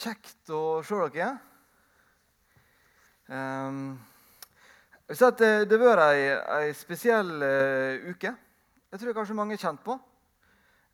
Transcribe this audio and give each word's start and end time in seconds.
Kjekt 0.00 0.48
å 0.56 0.80
se 0.80 0.96
dere. 1.12 1.34
Um, 3.28 3.98
jeg 5.04 5.10
vil 5.10 5.18
si 5.18 5.26
at 5.26 5.42
det, 5.42 5.76
har 5.76 5.82
vært 5.82 6.04
ei, 6.06 6.22
ei 6.56 6.70
spesiell 6.72 7.34
uh, 7.44 8.06
uke. 8.08 8.32
Jeg 8.88 9.02
tror 9.02 9.18
kanskje 9.18 9.36
mange 9.36 9.58
er 9.58 9.60
kjent 9.60 9.82
på. 9.84 9.98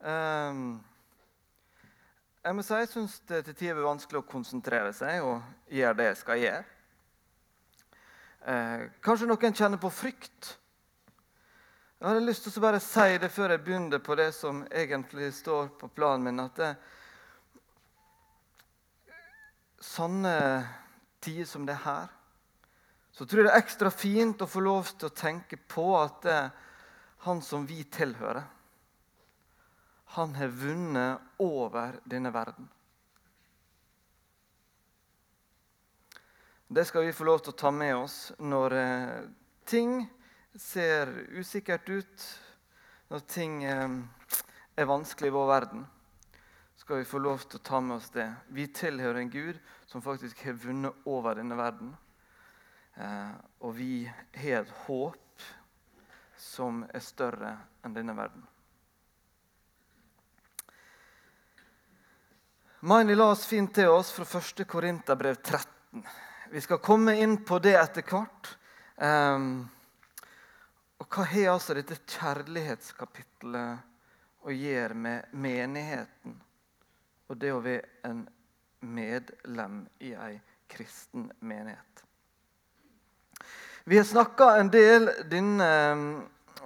Um, 0.02 0.64
jeg 2.42 2.58
må 2.58 2.66
si 2.66 2.80
jeg 2.82 2.90
syns 2.90 3.14
det 3.30 3.44
til 3.46 3.58
tider 3.60 3.78
er 3.78 3.86
vanskelig 3.86 4.24
å 4.24 4.26
konsentrere 4.26 4.90
seg 4.96 5.22
og 5.22 5.70
gjøre 5.70 6.00
det 6.02 6.10
jeg 6.10 6.20
skal 6.24 6.42
gjøre. 6.42 6.66
Uh, 8.42 8.84
kanskje 9.06 9.30
noen 9.30 9.58
kjenner 9.62 9.84
på 9.86 9.94
frykt. 9.94 10.52
Jeg 12.00 12.10
hadde 12.10 12.26
lyst 12.26 12.42
til 12.42 12.58
å 12.58 12.66
bare 12.66 12.82
si 12.82 13.22
det 13.22 13.30
før 13.30 13.54
jeg 13.54 13.66
begynner 13.70 14.02
på 14.02 14.18
det 14.18 14.32
som 14.34 14.66
egentlig 14.66 15.30
står 15.38 15.76
på 15.78 15.94
planen 15.94 16.26
min. 16.26 16.42
at 16.42 16.58
det, 16.58 16.74
sånne 19.86 20.34
tider 21.22 21.48
som 21.48 21.66
det 21.66 21.78
her, 21.86 22.10
så 23.14 23.24
tror 23.24 23.40
jeg 23.40 23.48
det 23.48 23.54
er 23.54 23.62
ekstra 23.62 23.90
fint 23.94 24.42
å 24.44 24.50
få 24.50 24.60
lov 24.60 24.90
til 24.92 25.08
å 25.08 25.16
tenke 25.16 25.56
på 25.56 25.86
at 25.98 26.26
han 27.24 27.40
som 27.42 27.64
vi 27.66 27.80
tilhører, 27.88 28.44
han 30.16 30.34
har 30.34 30.52
vunnet 30.52 31.40
over 31.42 31.96
denne 32.04 32.30
verden. 32.34 32.68
Det 36.68 36.84
skal 36.84 37.06
vi 37.06 37.14
få 37.14 37.24
lov 37.24 37.42
til 37.42 37.54
å 37.54 37.58
ta 37.58 37.70
med 37.70 37.94
oss 37.96 38.32
når 38.42 38.74
eh, 38.74 39.26
ting 39.70 40.00
ser 40.58 41.12
usikkert 41.38 41.88
ut, 41.88 42.24
når 43.12 43.26
ting 43.30 43.60
eh, 43.64 43.98
er 44.74 44.88
vanskelig 44.90 45.30
i 45.30 45.36
vår 45.36 45.46
verden 45.50 45.84
skal 46.86 46.96
vi 46.96 47.04
få 47.04 47.18
lov 47.18 47.38
til 47.42 47.58
å 47.58 47.66
ta 47.66 47.80
med 47.82 47.96
oss 47.96 48.12
det. 48.14 48.28
Vi 48.54 48.68
tilhører 48.70 49.16
en 49.18 49.30
Gud 49.30 49.56
som 49.90 50.02
faktisk 50.04 50.44
har 50.46 50.52
vunnet 50.62 50.94
over 51.10 51.34
denne 51.34 51.56
verden. 51.58 51.96
Eh, 52.94 53.32
og 53.66 53.74
vi 53.74 54.06
har 54.06 54.60
et 54.60 54.70
håp 54.84 55.42
som 56.38 56.86
er 56.94 57.02
større 57.02 57.58
enn 57.82 57.96
denne 57.96 58.14
verden. 58.14 58.46
Maini 62.86 63.18
la 63.18 63.26
oss 63.32 63.42
fint 63.50 63.74
til 63.74 63.90
oss 63.90 64.14
fra 64.14 64.22
1. 64.38 64.62
Korinterbrev 64.70 65.42
13. 65.42 66.06
Vi 66.54 66.62
skal 66.68 66.78
komme 66.78 67.18
inn 67.18 67.42
på 67.42 67.58
det 67.66 67.74
etter 67.82 68.06
hvert. 68.06 68.54
Um, 68.94 69.66
og 71.02 71.10
hva 71.10 71.26
har 71.34 71.58
altså 71.58 71.74
dette 71.74 71.98
kjærlighetskapitlet 71.98 74.46
å 74.46 74.54
gjøre 74.54 74.94
med 74.94 75.34
menigheten? 75.34 76.45
Og 77.28 77.38
det 77.40 77.52
å 77.52 77.62
være 77.64 78.08
en 78.08 78.24
medlem 78.86 79.82
i 80.04 80.12
ei 80.14 80.36
kristen 80.70 81.30
menighet. 81.40 82.04
Vi 83.84 83.98
har 83.98 84.04
snakka 84.04 84.56
en 84.58 84.70
del 84.70 85.10
denne 85.30 85.66
eh, 85.90 86.06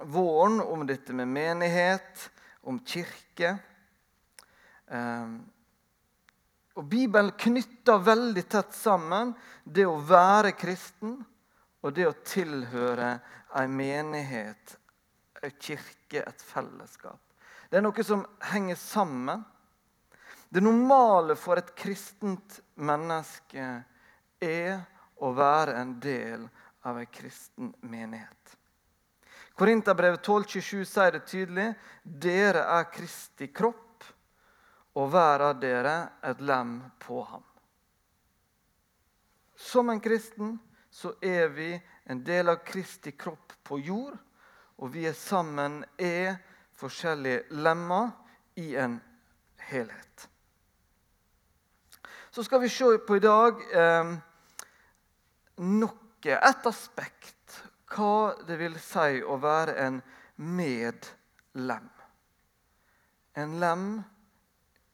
våren 0.09 0.61
om 0.61 0.85
dette 0.89 1.13
med 1.13 1.29
menighet, 1.29 2.29
om 2.65 2.79
kirke. 2.85 3.55
Eh, 4.87 5.33
og 6.73 6.87
Bibelen 6.89 7.33
knytter 7.37 8.01
veldig 8.01 8.45
tett 8.49 8.73
sammen 8.73 9.35
det 9.63 9.85
å 9.85 9.99
være 10.01 10.55
kristen 10.57 11.19
og 11.81 11.93
det 11.93 12.07
å 12.07 12.17
tilhøre 12.25 13.15
ei 13.59 13.67
menighet, 13.67 14.77
ei 15.41 15.51
kirke, 15.59 16.23
et 16.23 16.41
fellesskap. 16.45 17.19
Det 17.69 17.79
er 17.79 17.85
noe 17.85 18.03
som 18.05 18.23
henger 18.51 18.77
sammen. 18.79 19.43
Det 20.53 20.61
normale 20.61 21.37
for 21.39 21.55
et 21.61 21.69
kristent 21.79 22.57
menneske 22.75 23.65
er 24.43 24.81
å 25.23 25.29
være 25.31 25.77
en 25.79 25.93
del 26.03 26.41
av 26.83 26.97
en 26.99 27.07
kristen 27.07 27.69
menighet. 27.87 28.57
Korinterbrevet 29.55 30.19
12,27 30.27 30.81
sier 30.89 31.15
det 31.15 31.21
tydelig. 31.29 31.69
Dere 32.03 32.65
er 32.67 32.89
Kristi 32.91 33.47
kropp, 33.47 34.03
og 34.99 35.07
hver 35.13 35.45
av 35.45 35.61
dere 35.61 35.93
et 36.27 36.41
lem 36.43 36.73
på 36.99 37.21
ham. 37.29 37.45
Som 39.55 39.93
en 39.93 40.03
kristen 40.03 40.57
så 40.91 41.13
er 41.23 41.47
vi 41.55 41.69
en 42.11 42.25
del 42.27 42.51
av 42.51 42.59
Kristi 42.67 43.15
kropp 43.15 43.55
på 43.63 43.79
jord, 43.79 44.19
og 44.83 44.91
vi 44.91 45.07
er 45.07 45.15
sammen 45.15 45.79
er 45.95 46.41
forskjellige 46.75 47.61
lemmer 47.63 48.11
i 48.59 48.73
en 48.75 48.99
helhet 49.71 50.27
så 52.31 52.43
skal 52.43 52.61
vi 52.61 52.69
se 52.69 52.97
på 52.97 53.15
i 53.15 53.23
dag 53.23 53.59
eh, 53.75 54.11
noe, 55.67 55.97
et 56.23 56.67
aspekt, 56.69 57.57
hva 57.91 58.35
det 58.47 58.55
vil 58.59 58.77
si 58.79 59.19
å 59.25 59.35
være 59.41 59.73
en 59.83 59.97
medlem. 60.37 61.87
En 63.35 63.55
lem 63.59 63.87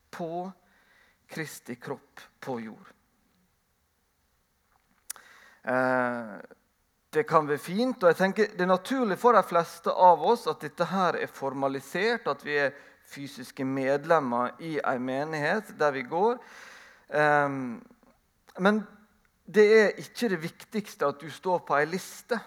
på 0.10 0.48
Kristi 1.28 1.76
kropp 1.76 2.24
på 2.40 2.56
jord. 2.64 2.94
Eh, 5.68 6.38
det 7.14 7.26
kan 7.28 7.48
være 7.48 7.62
fint, 7.62 8.02
og 8.02 8.10
jeg 8.10 8.18
tenker 8.18 8.56
det 8.56 8.66
er 8.66 8.72
naturlig 8.72 9.20
for 9.20 9.38
de 9.38 9.44
fleste 9.46 9.92
av 9.92 10.24
oss 10.26 10.48
at 10.50 10.64
dette 10.64 10.88
her 10.90 11.20
er 11.20 11.30
formalisert, 11.30 12.26
at 12.32 12.42
vi 12.46 12.58
er 12.66 12.74
fysiske 13.08 13.66
medlemmer 13.66 14.56
i 14.64 14.78
en 14.82 15.06
menighet 15.06 15.76
der 15.78 15.94
vi 15.94 16.08
går. 16.08 16.40
Um, 17.08 17.80
men 18.60 18.82
det 19.48 19.66
er 19.80 20.00
ikke 20.02 20.30
det 20.34 20.42
viktigste 20.44 21.08
at 21.08 21.22
du 21.22 21.30
står 21.32 21.62
på 21.68 21.78
ei 21.78 21.86
liste. 21.88 22.40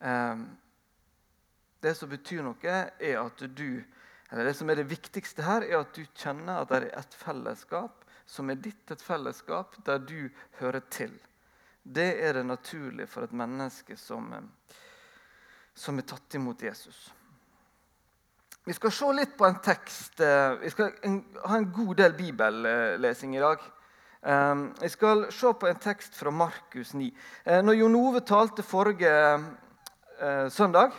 Um, 0.00 0.48
det 1.82 1.94
som 1.96 2.10
betyr 2.10 2.42
noe, 2.44 2.74
er 3.00 3.20
at 3.22 3.46
du 3.56 3.82
eller 4.30 4.44
Det 4.44 4.54
som 4.54 4.70
er 4.70 4.74
det 4.76 4.90
viktigste 4.90 5.42
her, 5.42 5.64
er 5.64 5.78
at 5.80 5.94
du 5.96 6.04
kjenner 6.12 6.60
at 6.60 6.68
det 6.68 6.76
er 6.76 6.98
et 7.00 7.14
fellesskap 7.16 8.04
som 8.28 8.50
er 8.50 8.60
ditt, 8.60 8.90
et 8.92 9.02
fellesskap 9.02 9.78
der 9.86 10.02
du 10.04 10.28
hører 10.58 10.84
til. 10.92 11.14
Det 11.82 12.10
er 12.20 12.36
det 12.36 12.46
naturlige 12.46 13.08
for 13.08 13.24
et 13.24 13.32
menneske 13.32 13.96
som, 13.96 14.28
som 15.74 15.98
er 15.98 16.04
tatt 16.04 16.36
imot 16.36 16.62
Jesus. 16.62 17.06
Vi 18.68 18.74
skal 18.74 18.92
se 18.92 19.06
litt 19.16 19.30
på 19.38 19.46
en 19.46 19.54
tekst. 19.64 20.20
Eh, 20.20 20.50
vi 20.60 20.68
skal 20.68 20.90
ha 21.48 21.56
en 21.56 21.70
god 21.72 21.94
del 21.96 22.12
bibellesing 22.12 23.36
i 23.36 23.40
dag. 23.40 23.62
Jeg 24.20 24.58
vi 24.82 24.90
skal 24.92 25.22
se 25.32 25.52
på 25.56 25.70
en 25.70 25.80
tekst 25.80 26.18
fra 26.18 26.28
Markus 26.30 26.92
9. 26.92 27.06
Eh, 27.46 27.62
når 27.64 27.78
Jon 27.78 27.96
Ove 27.96 28.20
talte 28.28 28.62
forrige 28.62 29.14
søndag, 30.52 30.92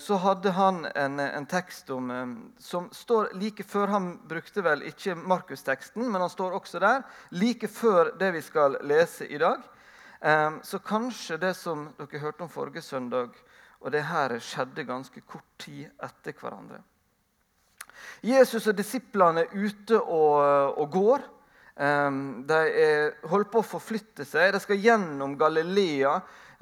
så 0.00 0.16
hadde 0.18 0.50
han 0.56 0.82
en, 0.96 1.20
en 1.20 1.46
tekst 1.46 1.90
om, 1.94 2.10
som 2.58 2.88
står 2.92 3.30
like 3.38 3.62
før 3.62 3.92
Han 3.92 4.08
brukte 4.28 4.64
vel 4.64 4.82
ikke 4.88 5.14
Markus-teksten, 5.14 6.08
men 6.10 6.20
han 6.20 6.32
står 6.32 6.56
også 6.58 6.80
der. 6.82 7.04
Like 7.30 7.68
før 7.68 8.16
det 8.18 8.32
vi 8.34 8.42
skal 8.42 8.80
lese 8.82 9.28
i 9.28 9.38
dag. 9.38 9.62
Så 10.62 10.82
kanskje 10.82 11.38
det 11.38 11.54
som 11.54 11.86
dere 12.00 12.24
hørte 12.24 12.48
om 12.48 12.50
forrige 12.50 12.82
søndag, 12.82 13.30
og 13.84 13.92
det 13.92 14.06
her 14.08 14.32
skjedde 14.40 14.86
ganske 14.88 15.20
kort 15.28 15.46
tid 15.60 15.84
etter 16.02 16.32
hverandre. 16.40 16.80
Jesus 18.24 18.64
og 18.70 18.76
disiplene 18.78 19.44
er 19.44 19.52
ute 19.52 19.98
og, 20.00 20.78
og 20.80 20.86
går. 20.92 21.26
De 21.74 22.56
er, 22.56 23.12
holder 23.28 23.50
på 23.52 23.60
å 23.60 23.66
forflytte 23.74 24.24
seg. 24.28 24.54
De 24.54 24.62
skal 24.62 24.80
gjennom 24.80 25.34
Galilea, 25.38 26.14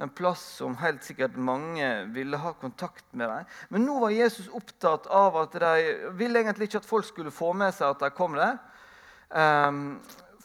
en 0.03 0.11
plass 0.11 0.43
som 0.59 0.75
helt 0.81 1.05
sikkert 1.07 1.37
mange 1.39 1.87
ville 2.15 2.41
ha 2.41 2.55
kontakt 2.59 3.05
med 3.15 3.29
dem. 3.29 3.47
Men 3.71 3.87
nå 3.87 4.01
var 4.03 4.15
Jesus 4.17 4.51
opptatt 4.51 5.07
av 5.07 5.37
at 5.45 5.55
de 5.63 6.11
ville 6.19 6.43
egentlig 6.43 6.71
ikke 6.71 6.81
at 6.83 6.89
folk 6.89 7.07
skulle 7.07 7.35
få 7.35 7.53
med 7.55 7.77
seg 7.77 7.93
at 7.93 8.03
de 8.03 8.11
kom 8.17 8.35
der. 8.39 8.59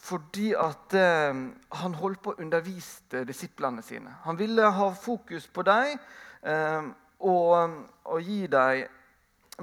fordi 0.07 0.53
at 0.55 0.93
han 0.93 1.97
holdt 1.99 2.21
på 2.23 2.31
å 2.31 2.39
undervise 2.39 3.25
disiplene 3.27 3.81
sine. 3.83 4.13
Han 4.23 4.37
ville 4.37 4.61
ha 4.61 4.93
fokus 4.93 5.47
på 5.47 5.65
dem 5.67 5.97
og, 6.47 7.73
og 8.07 8.21
gi 8.23 8.47
dem 8.47 8.87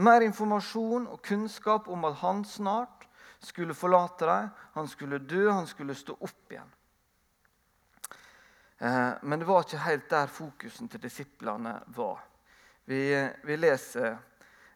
mer 0.04 0.24
informasjon 0.26 1.06
og 1.06 1.22
kunnskap 1.24 1.88
om 1.88 2.04
at 2.08 2.18
han 2.20 2.44
snart 2.44 3.06
skulle 3.38 3.74
forlate 3.74 4.26
dem. 4.26 4.48
Han 4.74 4.88
skulle 4.88 5.18
dø, 5.18 5.50
han 5.50 5.66
skulle 5.66 5.94
stå 5.94 6.16
opp 6.20 6.52
igjen. 6.52 6.70
Ehm, 8.78 9.12
men 9.22 9.38
det 9.38 9.48
var 9.48 9.64
ikke 9.64 9.84
helt 9.84 10.08
der 10.10 10.26
fokusen 10.26 10.88
til 10.88 11.02
disiplene 11.02 11.76
var. 11.96 12.24
Vi, 12.84 13.00
vi 13.44 13.56
leser 13.56 14.16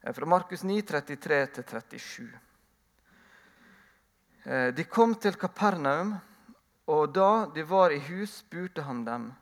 eh, 0.02 0.12
fra 0.14 0.26
Markus 0.26 0.62
9, 0.62 0.80
33-37. 0.82 2.28
Ehm, 4.44 4.74
de 4.74 4.84
kom 4.84 5.14
til 5.14 5.36
Kapernaum, 5.36 6.14
og 6.88 7.12
da 7.12 7.48
de 7.54 7.66
var 7.68 7.92
i 7.92 8.00
hus, 8.06 8.38
spurte 8.44 8.86
han 8.86 9.04
dem 9.04 9.32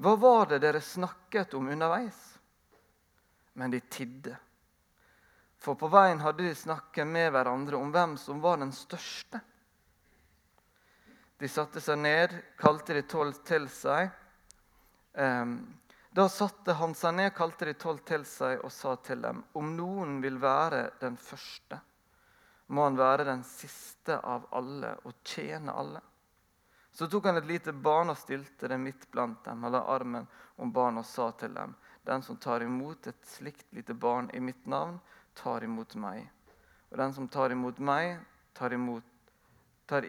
hva 0.00 0.14
var 0.16 0.46
det 0.48 0.62
dere 0.62 0.80
snakket 0.80 1.54
om 1.54 1.68
underveis? 1.68 2.38
Men 3.52 3.70
de 3.70 3.80
tidde. 3.80 4.36
For 5.60 5.76
på 5.76 5.90
veien 5.92 6.22
hadde 6.24 6.46
de 6.46 6.54
snakket 6.56 7.04
med 7.06 7.34
hverandre 7.34 7.76
om 7.76 7.92
hvem 7.92 8.14
som 8.16 8.40
var 8.40 8.56
den 8.62 8.72
største. 8.72 9.42
De 11.36 11.48
satte 11.48 11.82
seg 11.84 12.00
ned, 12.00 12.32
kalte 12.56 12.96
de 12.96 13.02
tolv 13.08 13.42
til 13.44 13.68
seg. 13.68 14.08
Um, 15.12 15.54
da 16.16 16.26
satte 16.32 16.78
han 16.80 16.96
seg 16.96 17.18
ned, 17.18 17.34
kalte 17.36 17.68
de 17.68 17.76
tolv 17.76 18.00
til 18.08 18.24
seg 18.28 18.64
og 18.64 18.72
sa 18.72 18.96
til 19.04 19.20
dem.: 19.20 19.44
Om 19.52 19.74
noen 19.76 20.22
vil 20.24 20.40
være 20.40 20.86
den 21.00 21.20
første, 21.20 21.76
må 22.72 22.88
han 22.88 22.96
være 22.96 23.28
den 23.28 23.44
siste 23.44 24.16
av 24.16 24.48
alle 24.56 24.96
og 25.04 25.20
tjene 25.24 25.76
alle. 25.76 26.00
Så 26.92 27.06
tok 27.06 27.24
han 27.24 27.36
et 27.36 27.46
lite 27.46 27.72
barn 27.72 28.10
og 28.10 28.18
stilte 28.18 28.68
det 28.68 28.78
midt 28.78 29.06
blant 29.10 29.44
dem, 29.44 29.64
eller 29.64 29.86
armen 29.94 30.26
om 30.56 30.72
barnet, 30.72 31.04
og 31.04 31.06
sa 31.06 31.30
til 31.38 31.54
dem.: 31.54 31.74
Den 32.04 32.22
som 32.22 32.36
tar 32.36 32.62
imot 32.62 33.06
et 33.06 33.26
slikt 33.26 33.72
lite 33.72 33.94
barn 33.94 34.30
i 34.34 34.40
mitt 34.40 34.66
navn, 34.66 35.00
tar 35.34 35.64
imot 35.64 35.94
meg. 35.94 36.30
Og 36.90 36.98
den 36.98 37.12
som 37.14 37.28
tar 37.28 37.50
imot 37.50 37.78
meg, 37.78 38.18
tar 38.54 38.72
imot 38.72 39.04
tar, 39.86 40.06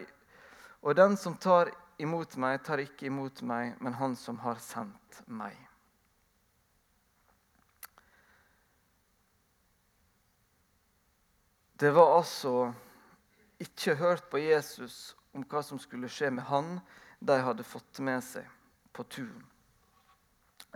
Og 0.82 0.96
den 0.96 1.16
som 1.16 1.34
tar 1.36 1.70
imot 1.98 2.36
meg, 2.36 2.62
tar 2.64 2.78
ikke 2.78 3.06
imot 3.06 3.42
meg, 3.42 3.76
men 3.80 3.94
han 3.94 4.16
som 4.16 4.38
har 4.42 4.58
sendt 4.58 5.22
meg. 5.26 5.54
Det 11.78 11.90
var 11.90 12.16
altså 12.16 12.72
ikke 13.58 13.94
hørt 13.98 14.28
på 14.30 14.38
Jesus 14.38 15.16
om 15.32 15.44
hva 15.48 15.62
som 15.64 15.80
skulle 15.80 16.10
skje 16.12 16.30
med 16.34 16.44
han 16.50 16.76
de 17.20 17.38
hadde 17.40 17.64
fått 17.64 18.00
med 18.04 18.22
seg 18.24 18.46
på 18.92 19.04
turen. 19.04 19.44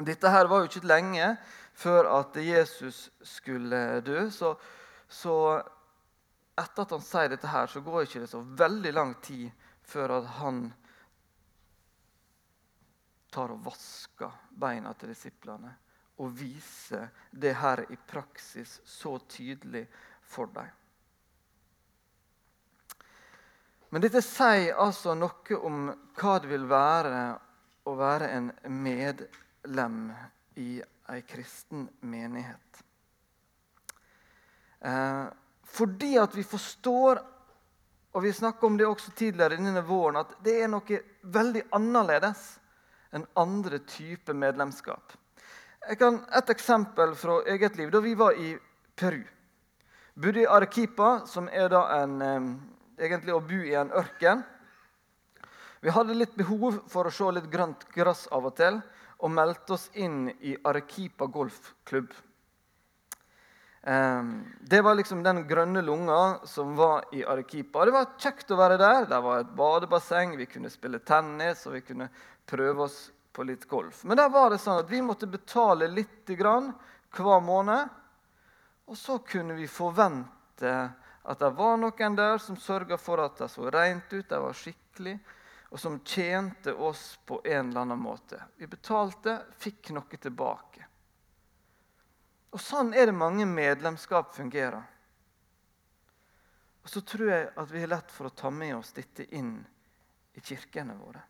Dette 0.05 0.29
her 0.29 0.49
var 0.49 0.61
jo 0.61 0.69
ikke 0.69 0.89
lenge 0.89 1.31
før 1.77 2.09
at 2.19 2.37
Jesus 2.41 3.07
skulle 3.25 4.01
dø. 4.05 4.27
Så, 4.31 4.53
så 5.09 5.37
etter 6.57 6.85
at 6.85 6.93
han 6.93 7.05
sier 7.05 7.33
dette, 7.33 7.49
her, 7.49 7.69
så 7.69 7.81
går 7.85 8.05
ikke 8.05 8.25
det 8.25 8.33
så 8.33 8.43
veldig 8.61 8.93
lang 8.93 9.15
tid 9.25 9.49
før 9.87 10.19
at 10.19 10.29
han 10.41 10.67
tar 13.33 13.53
og 13.53 13.65
vasker 13.67 14.33
beina 14.57 14.93
til 14.97 15.13
disiplene 15.13 15.73
og 16.23 16.33
viser 16.33 17.11
det 17.33 17.53
her 17.61 17.83
i 17.93 17.97
praksis 18.09 18.79
så 18.89 19.19
tydelig 19.29 19.85
for 20.25 20.49
dem. 20.53 20.69
Men 23.91 24.03
dette 24.03 24.23
sier 24.25 24.75
altså 24.83 25.15
noe 25.15 25.59
om 25.63 25.91
hva 26.19 26.39
det 26.43 26.51
vil 26.51 26.67
være 26.69 27.21
å 27.87 27.95
være 27.95 28.31
en 28.35 28.51
medlem 28.83 30.01
i 30.59 30.81
ei 31.13 31.23
kristen 31.23 31.87
menighet. 32.01 32.83
Eh, 34.81 35.25
fordi 35.63 36.17
at 36.19 36.35
vi 36.35 36.43
forstår, 36.45 37.23
og 38.13 38.23
vi 38.23 38.33
snakka 38.33 38.67
om 38.67 38.77
det 38.79 38.89
også 38.89 39.13
tidligere 39.15 39.59
denne 39.61 39.85
våren, 39.87 40.23
at 40.23 40.35
det 40.43 40.57
er 40.63 40.71
noe 40.73 41.01
veldig 41.23 41.67
annerledes 41.77 42.45
enn 43.15 43.27
andre 43.39 43.81
typer 43.87 44.35
medlemskap. 44.35 45.15
Jeg 45.87 45.99
kan, 45.99 46.25
Et 46.35 46.51
eksempel 46.51 47.15
fra 47.15 47.43
eget 47.47 47.77
liv. 47.77 47.91
Da 47.91 48.01
vi 48.01 48.15
var 48.15 48.33
i 48.35 48.57
Peru, 48.97 49.23
bodde 50.15 50.43
i 50.43 50.47
Arequipa, 50.47 51.27
som 51.27 51.49
er 51.49 51.69
da 51.69 51.83
en 52.03 52.23
eh, 52.23 52.49
egentlig 52.99 53.35
å 53.35 53.43
bo 53.45 53.63
i 53.63 53.75
en 53.79 53.93
ørken. 53.93 54.45
Vi 55.81 55.93
hadde 55.93 56.17
litt 56.17 56.37
behov 56.37 56.81
for 56.91 57.07
å 57.07 57.15
se 57.15 57.29
litt 57.37 57.51
grønt 57.53 57.85
gress 57.95 58.27
av 58.35 58.49
og 58.49 58.57
til, 58.59 58.81
og 59.23 59.33
meldte 59.33 59.77
oss 59.77 59.91
inn 59.95 60.27
i 60.45 60.57
Arequipa 60.65 61.29
golfklubb. 61.33 62.11
Ehm, 63.87 64.45
det 64.61 64.83
var 64.83 64.97
liksom 64.99 65.23
den 65.23 65.45
grønne 65.49 65.83
lunga 65.83 66.41
som 66.45 66.75
var 66.77 67.05
i 67.13 67.25
Arequipa. 67.25 67.85
Det 67.85 67.95
var 67.95 68.17
kjekt 68.19 68.51
å 68.51 68.59
være 68.59 68.81
der. 68.81 69.07
Det 69.07 69.21
var 69.23 69.45
et 69.45 69.53
badebasseng, 69.57 70.35
vi 70.37 70.49
kunne 70.51 70.73
spille 70.73 70.99
tennis 71.07 71.63
og 71.69 71.77
vi 71.79 71.85
kunne 71.87 72.09
prøve 72.47 72.89
oss 72.89 72.99
på 73.33 73.47
litt 73.47 73.69
golf. 73.71 74.03
Men 74.05 74.19
der 74.19 74.33
var 74.33 74.51
det 74.51 74.59
sånn 74.59 74.81
at 74.83 74.91
vi 74.91 75.05
måtte 75.05 75.29
betale 75.31 75.87
litt 75.93 76.27
hver 76.27 77.41
måned. 77.47 77.95
Og 78.91 78.99
så 78.99 79.21
kunne 79.23 79.55
vi 79.55 79.71
forvente 79.71 80.75
at 81.27 81.39
det 81.43 81.51
var 81.59 81.79
noen 81.81 82.17
der 82.17 82.39
som 82.39 82.57
sørga 82.57 82.99
for 82.99 83.19
at 83.19 83.41
det 83.41 83.49
så 83.51 83.71
rent 83.71 84.13
ut, 84.13 84.29
det 84.29 84.39
var 84.39 84.55
skikkelig, 84.55 85.17
og 85.75 85.81
som 85.83 85.99
tjente 86.07 86.75
oss 86.75 87.17
på 87.27 87.41
en 87.45 87.71
eller 87.71 87.81
annen 87.83 87.99
måte. 87.99 88.39
Vi 88.57 88.69
betalte, 88.71 89.41
fikk 89.59 89.91
noe 89.97 90.21
tilbake. 90.23 90.87
Og 92.55 92.63
Sånn 92.63 92.95
er 92.95 93.11
det 93.11 93.17
mange 93.19 93.45
medlemskap 93.45 94.31
fungerer. 94.37 94.85
Og 96.87 96.91
Så 96.91 97.03
tror 97.03 97.33
jeg 97.33 97.49
at 97.59 97.73
vi 97.73 97.83
har 97.83 97.91
lett 97.91 98.13
for 98.15 98.29
å 98.29 98.37
ta 98.37 98.51
med 98.55 98.77
oss 98.77 98.95
dette 98.95 99.27
inn 99.35 99.59
i 100.39 100.41
kirkene 100.41 100.95
våre. 100.95 101.25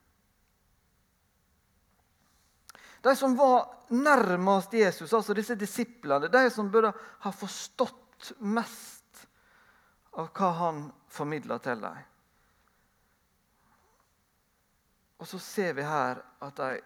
De 3.01 3.17
som 3.17 3.33
var 3.39 3.89
nærmest 3.89 4.73
Jesus, 4.77 5.13
altså 5.13 5.35
disse 5.35 5.57
disiplene, 5.57 6.29
de 6.29 6.51
som 6.51 6.69
burde 6.71 6.93
ha 6.93 7.33
forstått 7.33 8.35
mest 8.45 8.96
av 10.17 10.31
hva 10.33 10.51
han 10.61 10.85
formidler 11.13 11.61
til 11.65 11.81
dem. 11.85 12.05
Og 15.17 15.29
så 15.29 15.41
ser 15.41 15.77
vi 15.77 15.85
her 15.87 16.21
at 16.45 16.59
de 16.61 16.81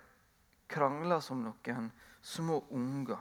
krangler 0.70 1.22
som 1.22 1.42
noen 1.42 1.90
små 2.22 2.60
unger. 2.70 3.18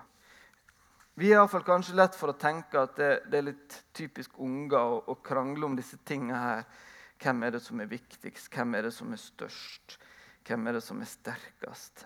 Vi 1.20 1.32
er 1.32 1.40
iallfall 1.40 1.66
kanskje 1.68 1.98
lett 1.98 2.16
for 2.16 2.32
å 2.32 2.38
tenke 2.40 2.80
at 2.80 2.94
det, 2.96 3.10
det 3.28 3.40
er 3.40 3.48
litt 3.50 3.80
typisk 3.96 4.38
unger 4.40 4.78
å, 4.80 5.00
å, 5.12 5.18
krangle 5.26 5.68
om 5.68 5.76
disse 5.76 5.98
tingene 6.08 6.38
her. 6.40 6.62
Hvem 7.20 7.44
er 7.44 7.58
det 7.58 7.64
som 7.66 7.82
er 7.82 7.90
viktigst? 7.92 8.48
Hvem 8.54 8.78
er 8.78 8.88
det 8.88 8.94
som 8.96 9.12
er 9.12 9.20
størst? 9.20 9.98
Hvem 10.48 10.70
er 10.70 10.78
det 10.78 10.84
som 10.86 11.02
er 11.04 11.10
sterkest? 11.10 12.06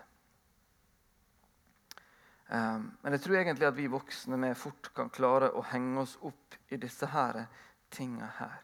Um, 2.48 2.90
men 3.04 3.14
jeg 3.14 3.22
tror 3.24 3.38
egentlig 3.38 3.68
at 3.68 3.78
vi 3.78 3.86
voksne 3.92 4.36
med 4.40 4.58
fort 4.58 4.90
kan 4.96 5.12
klare 5.14 5.52
å 5.54 5.62
henge 5.70 6.02
oss 6.02 6.16
opp 6.26 6.58
i 6.74 6.80
disse 6.80 7.06
her 7.14 7.44
tinga 7.90 8.28
her. 8.38 8.62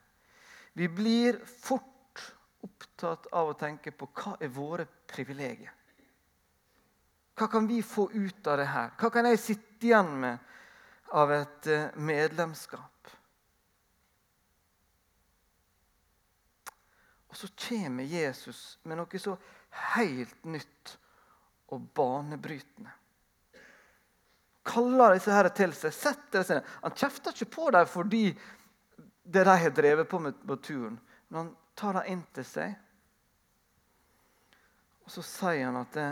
Vi 0.73 0.89
blir 0.89 1.41
fort 1.45 1.87
opptatt 2.61 3.27
av 3.33 3.51
å 3.51 3.59
tenke 3.59 3.93
på 3.93 4.09
hva 4.15 4.37
er 4.41 4.53
våre 4.55 4.87
privilegier. 5.11 5.75
Hva 7.41 7.49
kan 7.49 7.67
vi 7.67 7.81
få 7.83 8.11
ut 8.13 8.47
av 8.53 8.59
det 8.61 8.69
her? 8.69 8.93
Hva 9.01 9.09
kan 9.13 9.27
jeg 9.31 9.41
sitte 9.41 9.89
igjen 9.89 10.13
med 10.21 10.49
av 11.17 11.33
et 11.33 11.69
eh, 11.73 11.87
medlemskap? 11.97 13.13
Og 17.31 17.39
så 17.39 17.49
kommer 17.69 18.05
Jesus 18.05 18.79
med 18.83 18.99
noe 18.99 19.23
så 19.23 19.37
helt 19.95 20.45
nytt 20.45 20.97
og 21.71 21.87
banebrytende. 21.95 22.93
Kaller 24.67 25.15
disse 25.17 25.33
her 25.33 25.49
til 25.55 25.73
seg, 25.75 25.95
setter 25.95 26.45
seg. 26.45 26.67
Han 26.83 26.97
kjefter 26.99 27.33
ikke 27.33 27.55
på 27.55 27.71
dem 27.75 27.89
fordi 27.89 28.25
det 29.31 29.45
de 29.45 29.57
har 29.63 29.71
drevet 29.71 30.09
på 30.09 30.19
med 30.19 30.47
på 30.47 30.57
turen. 30.57 31.01
Men 31.29 31.39
han 31.39 31.57
tar 31.75 32.01
det 32.01 32.07
inn 32.11 32.23
til 32.35 32.47
seg. 32.47 32.75
Og 35.07 35.13
så 35.15 35.23
sier 35.27 35.69
han 35.69 35.79
at 35.79 35.95
det, 35.95 36.09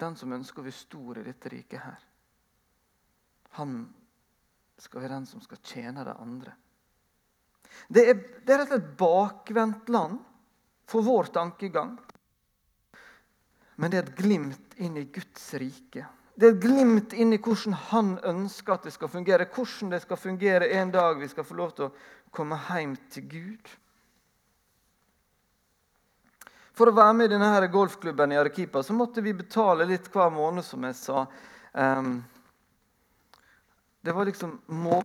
den 0.00 0.16
som 0.16 0.32
ønsker 0.36 0.60
å 0.60 0.66
bli 0.66 0.74
stor 0.76 1.18
i 1.20 1.24
dette 1.26 1.52
riket 1.52 1.80
her, 1.80 2.02
han 3.58 3.80
skal 4.78 5.02
være 5.02 5.16
den 5.16 5.26
som 5.26 5.40
skal 5.42 5.62
tjene 5.64 6.04
de 6.06 6.14
andre. 6.14 6.52
Det 7.88 8.04
er, 8.10 8.20
det 8.44 8.54
er 8.54 8.62
rett 8.62 8.68
og 8.68 8.76
slett 8.76 8.92
bakvendt 9.00 9.90
land 9.92 10.20
for 10.88 11.04
vår 11.04 11.32
tankegang. 11.34 11.96
Men 13.80 13.90
det 13.90 13.98
er 13.98 14.06
et 14.06 14.20
glimt 14.20 14.78
inn 14.82 14.96
i 15.00 15.08
Guds 15.12 15.48
rike 15.60 16.06
det 16.38 16.46
er 16.46 16.54
et 16.54 16.62
glimt 16.62 17.14
inn 17.18 17.34
i 17.34 17.40
hvordan 17.42 17.74
han 17.88 18.12
ønsker 18.30 18.76
at 18.76 18.84
det 18.86 18.92
skal 18.94 19.10
fungere. 19.10 19.48
Hvordan 19.50 19.90
det 19.90 19.98
skal 20.04 20.20
fungere 20.22 20.68
en 20.78 20.92
dag 20.94 21.18
vi 21.18 21.26
skal 21.32 21.46
få 21.46 21.56
lov 21.58 21.72
til 21.74 21.88
å 21.88 21.94
komme 22.34 22.58
hjem 22.68 22.94
til 23.10 23.24
Gud. 23.26 23.72
For 26.78 26.86
å 26.86 26.94
være 26.94 27.16
med 27.18 27.26
i 27.26 27.32
denne 27.34 27.70
golfklubben 27.74 28.30
i 28.30 28.38
Arequipa 28.38 28.84
så 28.86 28.94
måtte 28.94 29.24
vi 29.24 29.34
betale 29.34 29.88
litt 29.88 30.06
hver 30.14 30.30
måned, 30.30 30.62
som 30.62 30.86
jeg 30.86 30.94
sa. 30.94 31.24
Det 33.98 34.14
var 34.14 34.30
liksom 34.30 34.60
må 34.78 35.00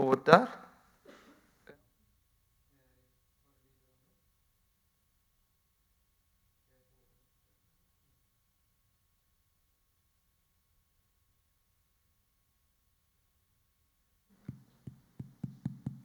på 0.00 0.14
der. 0.26 0.46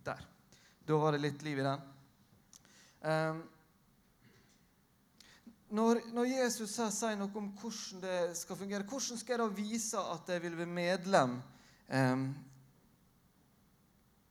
Der. 0.03 0.23
Da 0.87 0.97
var 0.99 1.11
det 1.15 1.21
litt 1.23 1.43
liv 1.43 1.59
i 1.59 1.63
den. 1.63 1.85
Um, 3.05 3.43
når, 5.69 6.01
når, 6.13 6.25
Jesus 6.25 6.75
her 6.77 6.91
sier 6.93 7.15
noe 7.19 7.31
om 7.39 7.47
hvordan 7.61 8.03
det 8.03 8.19
skal 8.37 8.59
fungere, 8.59 8.85
hvordan 8.89 9.21
skal 9.21 9.37
jeg 9.37 9.41
da 9.41 9.47
vise 9.55 10.03
at 10.17 10.35
jeg 10.35 10.43
vil 10.43 10.57
være 10.59 10.71
medlem 10.71 11.39
eh, 11.87 12.27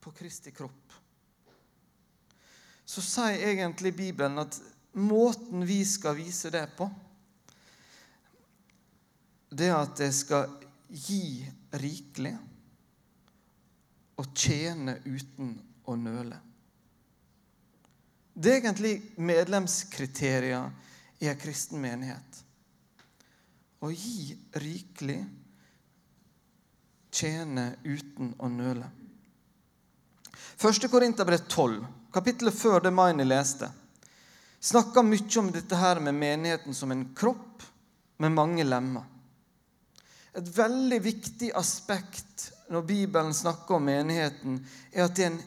på 0.04 0.12
Kristi 0.12 0.52
kropp? 0.52 0.92
Så 2.84 3.00
sier 3.00 3.48
egentlig 3.48 3.94
Bibelen 3.96 4.38
at 4.42 4.60
måten 5.00 5.64
vi 5.66 5.80
skal 5.88 6.18
vise 6.18 6.52
det 6.52 6.66
på, 6.76 6.90
det 9.54 9.70
er 9.70 9.78
at 9.78 10.02
jeg 10.02 10.14
skal 10.14 10.50
gi 10.90 11.46
rikelig 11.80 12.34
og 14.20 14.34
tjene 14.36 14.98
uten 15.06 15.54
å 15.88 15.94
nøle. 15.98 16.38
Det 18.34 18.50
er 18.50 18.60
egentlig 18.60 18.94
medlemskriterier 19.22 20.70
i 21.22 21.30
en 21.30 21.38
kristen 21.38 21.80
menighet. 21.82 22.40
Å 23.78 23.90
gi 23.94 24.34
rikelig, 24.58 25.20
tjene 27.14 27.68
uten 27.86 28.34
å 28.42 28.50
nøle. 28.50 28.90
1. 30.58 30.88
Korinterbrev 30.90 31.38
12, 31.48 31.86
kapittelet 32.12 32.54
før 32.54 32.80
det 32.80 32.92
Maini 32.94 33.24
leste, 33.26 33.68
snakker 34.60 35.04
mye 35.04 35.40
om 35.40 35.50
dette 35.52 35.76
her 35.76 36.00
med 36.00 36.14
menigheten 36.14 36.74
som 36.74 36.92
en 36.94 37.08
kropp 37.14 37.62
med 38.22 38.32
mange 38.32 38.64
lemmer. 38.64 39.04
Et 40.34 40.48
veldig 40.56 41.00
viktig 41.02 41.50
aspekt 41.54 42.50
når 42.70 42.82
Bibelen 42.82 43.34
snakker 43.34 43.76
om 43.76 43.84
menigheten, 43.86 44.58
er 44.90 45.04
at 45.04 45.14
det 45.16 45.26
er 45.26 45.32
en, 45.32 45.42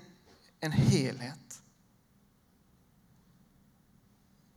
en 0.67 0.77
helhet. 0.77 1.57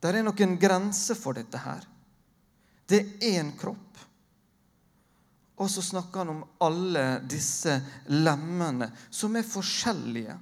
Det 0.00 0.12
er 0.12 0.24
noen 0.24 0.56
grenser 0.60 1.18
for 1.18 1.36
dette 1.36 1.60
her. 1.60 1.82
Det 2.88 3.00
er 3.00 3.40
én 3.40 3.50
kropp. 3.58 3.89
Og 5.60 5.68
så 5.70 5.82
snakker 5.84 6.22
han 6.22 6.32
om 6.32 6.44
alle 6.64 7.20
disse 7.28 7.74
lemmene, 8.08 8.88
som 9.10 9.36
er 9.36 9.44
forskjellige. 9.44 10.36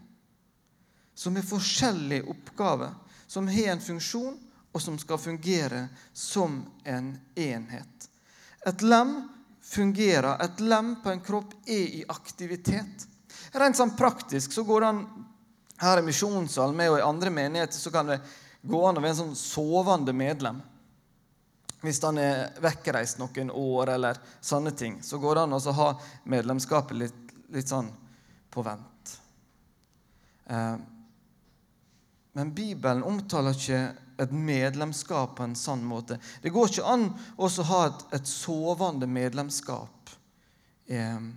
Som 1.19 1.37
er 1.37 1.47
forskjellige 1.47 2.29
oppgaver, 2.31 2.95
som 3.27 3.49
har 3.51 3.73
en 3.73 3.83
funksjon, 3.83 4.37
og 4.73 4.83
som 4.83 4.99
skal 5.01 5.19
fungere 5.19 5.89
som 6.13 6.61
en 6.85 7.17
enhet. 7.35 8.09
Et 8.67 8.83
lem 8.83 9.17
fungerer. 9.65 10.37
Et 10.45 10.61
lem 10.61 10.95
på 11.03 11.11
en 11.11 11.25
kropp 11.25 11.55
er 11.67 11.99
i 11.99 12.05
aktivitet. 12.09 13.07
Rent 13.53 13.77
sånn 13.77 13.97
praktisk 13.97 14.53
så 14.55 14.63
går 14.69 14.85
det 14.85 14.93
an 14.93 15.03
her 15.79 16.01
i 16.01 16.07
misjonssalen 16.07 16.81
og 16.91 16.99
i 16.99 17.07
andre 17.07 17.31
menigheter 17.31 17.79
så 17.79 17.91
kan 17.95 18.11
det 18.11 18.21
gå 18.63 18.81
an 18.87 18.99
å 18.99 19.03
være 19.03 19.15
en 19.15 19.21
sånn 19.23 19.39
sovende 19.39 20.13
medlem. 20.15 20.61
Hvis 21.81 22.01
han 22.03 22.19
er 22.19 22.59
vekkreist 22.63 23.21
noen 23.21 23.53
år 23.55 23.95
eller 23.95 24.19
sånne 24.41 24.73
ting, 24.75 24.99
så 25.03 25.21
går 25.23 25.39
det 25.39 25.43
an 25.47 25.57
å 25.59 25.75
ha 25.79 25.89
medlemskapet 26.27 26.99
litt, 26.99 27.35
litt 27.55 27.71
sånn 27.71 27.91
på 28.51 28.65
vent. 28.67 29.15
Eh, 30.51 30.77
men 32.39 32.55
Bibelen 32.55 33.05
omtaler 33.07 33.55
ikke 33.55 33.83
et 34.19 34.35
medlemskap 34.35 35.37
på 35.39 35.47
en 35.47 35.55
sånn 35.59 35.85
måte. 35.87 36.19
Det 36.43 36.51
går 36.55 36.73
ikke 36.73 36.91
an 36.91 37.07
å 37.39 37.51
ha 37.71 37.85
et, 37.87 38.05
et, 38.19 38.27
sovende 38.31 39.07
medlemskap 39.11 40.11
eh, 40.91 41.31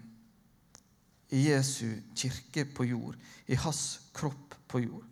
i 1.31 1.45
Jesu 1.45 2.01
kirke 2.17 2.65
på 2.65 2.89
jord, 2.89 3.21
i 3.45 3.59
hans 3.61 3.83
kropp 4.17 4.57
på 4.71 4.81
jord. 4.87 5.10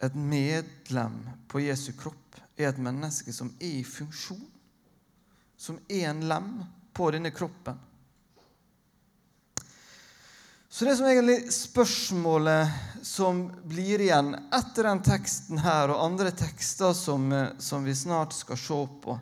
Et 0.00 0.14
medlem 0.14 1.18
på 1.50 1.60
Jesu 1.64 1.92
kropp 1.98 2.38
er 2.58 2.70
et 2.70 2.80
menneske 2.82 3.32
som 3.34 3.50
er 3.58 3.80
i 3.80 3.84
funksjon. 3.86 4.44
Som 5.58 5.80
er 5.88 6.10
en 6.12 6.22
lem 6.30 6.50
på 6.94 7.10
denne 7.14 7.32
kroppen. 7.34 7.78
Så 10.68 10.84
det 10.84 10.96
som 10.96 11.06
egentlig 11.08 11.52
spørsmålet 11.52 13.02
som 13.02 13.40
blir 13.66 14.02
igjen 14.04 14.34
etter 14.54 14.86
den 14.86 15.00
teksten 15.02 15.58
her 15.64 15.90
og 15.90 16.02
andre 16.04 16.30
tekster 16.36 16.92
som, 16.94 17.32
som 17.58 17.86
vi 17.86 17.96
snart 17.96 18.36
skal 18.36 18.60
se 18.60 18.78
på, 19.02 19.16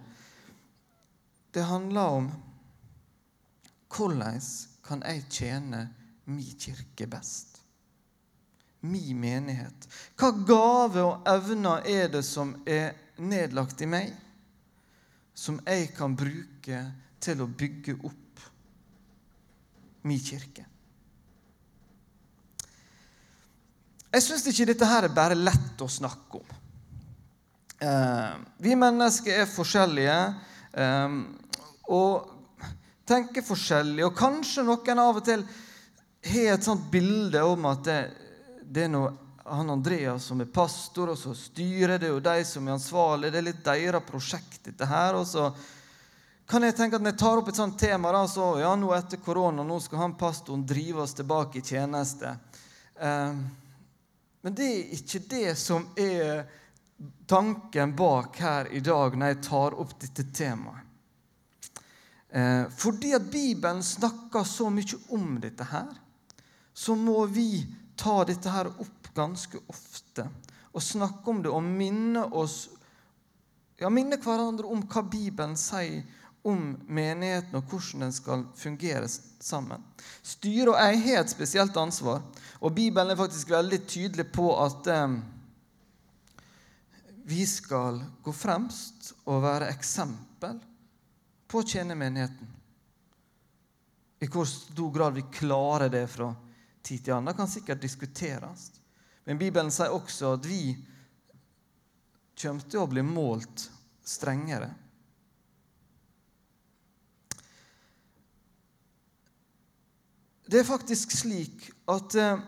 det 1.56 1.64
handler 1.64 2.18
om 2.18 2.26
hvordan 3.96 4.42
kan 4.84 5.04
jeg 5.06 5.24
tjene 5.32 5.86
min 6.28 6.58
kirke 6.60 7.06
best? 7.08 7.55
Min 8.86 9.18
menighet? 9.20 9.88
Hva 10.18 10.30
gave 10.46 11.02
og 11.02 11.26
evner 11.30 11.86
er 11.88 12.08
det 12.12 12.22
som 12.26 12.54
er 12.66 12.94
nedlagt 13.18 13.82
i 13.82 13.88
meg, 13.90 14.12
som 15.36 15.58
jeg 15.66 15.90
kan 15.96 16.16
bruke 16.16 16.80
til 17.22 17.42
å 17.42 17.48
bygge 17.50 17.98
opp 18.06 18.46
min 20.06 20.22
kirke? 20.22 20.64
Jeg 24.16 24.24
syns 24.24 24.46
ikke 24.48 24.70
dette 24.70 24.88
her 24.88 25.04
er 25.04 25.12
bare 25.12 25.36
lett 25.36 25.82
å 25.84 25.90
snakke 25.92 26.38
om. 26.38 26.54
Eh, 27.84 28.36
vi 28.64 28.72
mennesker 28.78 29.42
er 29.42 29.50
forskjellige 29.50 30.20
eh, 30.72 31.18
og 31.92 32.32
tenker 33.06 33.44
forskjellig. 33.44 34.06
Og 34.06 34.16
kanskje 34.16 34.64
noen 34.66 35.02
av 35.02 35.20
og 35.20 35.26
til 35.26 35.44
har 36.26 36.54
et 36.54 36.64
sånt 36.66 36.88
bilde 36.90 37.42
om 37.46 37.68
at 37.70 37.84
det, 37.86 37.98
det 38.66 38.86
er 38.86 38.92
noe 38.92 39.12
han 39.46 39.70
Andreas 39.70 40.24
som 40.24 40.40
er 40.40 40.50
pastor, 40.50 41.12
og 41.12 41.18
så 41.18 41.34
styrer 41.34 42.00
det 42.02 42.10
jo 42.10 42.20
de 42.20 42.44
som 42.44 42.66
er 42.66 42.74
ansvarlige. 42.74 43.30
Det 43.30 43.38
er 43.38 43.46
litt 43.46 43.64
deres 43.64 44.06
prosjekt, 44.06 44.64
dette 44.64 44.88
her. 44.90 45.18
Og 45.18 45.26
så 45.26 45.50
kan 46.46 46.66
jeg 46.66 46.76
tenke 46.78 46.98
at 46.98 47.04
når 47.04 47.14
jeg 47.14 47.20
tar 47.22 47.42
opp 47.42 47.50
et 47.52 47.60
sånt 47.60 47.78
tema, 47.78 48.12
da, 48.14 48.24
så 48.30 48.48
ja, 48.62 48.72
nå 48.78 48.90
etter 48.96 49.22
korona 49.22 49.64
nå 49.66 49.78
skal 49.82 50.02
han 50.02 50.16
pastoren 50.18 50.66
drive 50.66 51.04
oss 51.04 51.14
tilbake 51.18 51.60
i 51.60 51.66
tjeneste. 51.66 52.34
Eh, 52.98 53.38
men 54.46 54.54
det 54.54 54.66
er 54.70 54.98
ikke 54.98 55.22
det 55.30 55.54
som 55.58 55.88
er 55.98 56.44
tanken 57.26 57.94
bak 57.98 58.38
her 58.38 58.70
i 58.74 58.82
dag 58.82 59.16
når 59.18 59.32
jeg 59.32 59.42
tar 59.46 59.78
opp 59.78 59.94
dette 60.02 60.26
temaet. 60.34 60.82
Eh, 62.30 62.66
fordi 62.74 63.14
at 63.14 63.30
Bibelen 63.30 63.82
snakker 63.82 64.44
så 64.44 64.68
mye 64.70 64.98
om 65.14 65.36
dette 65.40 65.66
her, 65.70 65.90
så 66.74 66.94
må 66.98 67.24
vi 67.32 67.64
ta 67.96 68.20
dette 68.28 68.52
her 68.52 68.68
opp 68.70 69.10
ganske 69.16 69.60
ofte 69.72 70.26
og 70.76 70.84
snakke 70.84 71.30
om 71.32 71.42
det 71.44 71.52
og 71.52 71.64
minne 71.64 72.26
oss 72.36 72.66
ja, 73.80 73.88
minne 73.92 74.18
hverandre 74.20 74.68
om 74.72 74.84
hva 74.88 75.02
Bibelen 75.08 75.56
sier 75.60 76.04
om 76.46 76.76
menigheten 76.86 77.56
og 77.58 77.72
hvordan 77.72 78.04
den 78.06 78.12
skal 78.14 78.44
fungere 78.56 79.08
sammen. 79.10 79.82
Styre 80.22 80.74
og 80.74 80.78
jeg 80.78 81.00
har 81.08 81.24
et 81.24 81.32
spesielt 81.32 81.76
ansvar, 81.80 82.22
og 82.60 82.74
Bibelen 82.76 83.10
er 83.10 83.18
faktisk 83.18 83.50
veldig 83.50 83.80
tydelig 83.90 84.28
på 84.32 84.46
at 84.62 84.86
eh, 84.92 85.16
vi 87.26 87.42
skal 87.50 87.98
gå 88.22 88.32
fremst 88.32 89.10
og 89.24 89.42
være 89.42 89.72
eksempel 89.74 90.60
på 91.50 91.62
å 91.62 91.66
tjene 91.66 91.98
menigheten. 91.98 92.52
I 94.22 94.30
hvor 94.30 94.46
stor 94.48 94.92
grad 94.94 95.18
vi 95.18 95.26
klarer 95.34 95.90
det 95.92 96.06
fra 96.14 96.30
tid 96.86 97.04
til 97.04 97.16
annen 97.16 97.36
kan 97.36 97.50
sikkert 97.50 97.82
diskuteres. 97.82 98.70
Men 99.26 99.40
Bibelen 99.40 99.72
sier 99.74 99.94
også 99.94 100.36
at 100.36 100.46
vi 100.46 100.76
kommer 102.38 102.66
til 102.70 102.82
å 102.82 102.90
bli 102.90 103.02
målt 103.02 103.68
strengere. 104.06 104.70
Det 110.46 110.60
er 110.60 110.68
faktisk 110.68 111.10
slik 111.10 111.64
at 111.90 112.14
eh, 112.22 112.44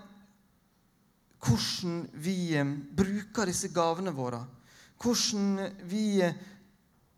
hvordan 1.42 2.04
vi 2.22 2.36
eh, 2.54 2.76
bruker 2.94 3.50
disse 3.50 3.72
gavene 3.74 4.12
våre, 4.14 4.44
hvordan 5.02 5.80
vi 5.90 6.20
eh, 6.22 6.36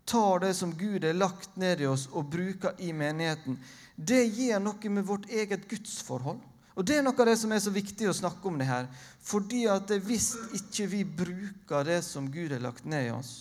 tar 0.09 0.41
det 0.41 0.55
som 0.57 0.73
Gud 0.73 1.05
har 1.05 1.13
lagt 1.13 1.53
ned 1.61 1.83
i 1.83 1.89
oss, 1.89 2.07
og 2.09 2.31
bruker 2.33 2.81
i 2.81 2.89
menigheten, 2.97 3.59
det 3.95 4.23
gir 4.33 4.57
noe 4.59 4.89
med 4.89 5.05
vårt 5.05 5.29
eget 5.29 5.69
gudsforhold. 5.69 6.41
Og 6.75 6.85
Det 6.87 6.97
er 6.97 7.03
noe 7.03 7.17
av 7.19 7.27
det 7.27 7.37
som 7.39 7.51
er 7.51 7.59
så 7.63 7.73
viktig 7.73 8.07
å 8.07 8.15
snakke 8.15 8.47
om 8.47 8.57
det 8.59 8.69
her. 8.69 8.87
Fordi 9.19 9.65
at 9.71 9.91
hvis 10.05 10.33
ikke 10.55 10.87
vi 10.91 11.01
bruker 11.03 11.87
det 11.87 11.99
som 12.07 12.29
Gud 12.31 12.53
har 12.55 12.63
lagt 12.63 12.87
ned 12.87 13.09
i 13.09 13.15
oss, 13.15 13.33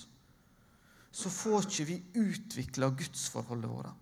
så 1.10 1.30
får 1.30 1.66
ikke 1.66 1.86
vi 1.88 1.98
utvikla 2.22 2.90
gudsforholdet 2.98 3.70
vårt. 3.70 3.94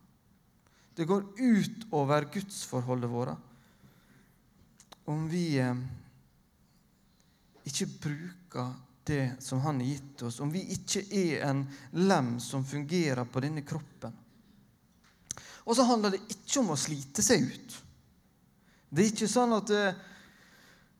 Det 0.96 1.06
går 1.08 1.24
ut 1.38 1.84
over 1.94 2.26
gudsforholdet 2.32 3.10
vårt 3.10 3.44
om 5.08 5.28
vi 5.30 5.56
eh, 5.56 5.76
ikke 7.64 7.86
bruker 8.02 8.72
det 9.08 9.38
som 9.40 9.60
Han 9.64 9.80
har 9.80 9.86
gitt 9.86 10.22
oss, 10.22 10.40
om 10.44 10.50
vi 10.52 10.66
ikke 10.74 11.00
er 11.16 11.46
en 11.48 11.62
lem 11.96 12.34
som 12.44 12.64
fungerer 12.66 13.24
på 13.24 13.40
denne 13.40 13.62
kroppen. 13.64 14.12
Og 15.64 15.76
så 15.76 15.86
handler 15.88 16.12
det 16.12 16.26
ikke 16.28 16.60
om 16.60 16.74
å 16.74 16.80
slite 16.80 17.24
seg 17.24 17.46
ut. 17.48 17.78
Det 18.88 19.04
er 19.04 19.10
ikke 19.12 19.30
sånn 19.30 19.56
at 19.58 19.74
eh, 19.74 20.04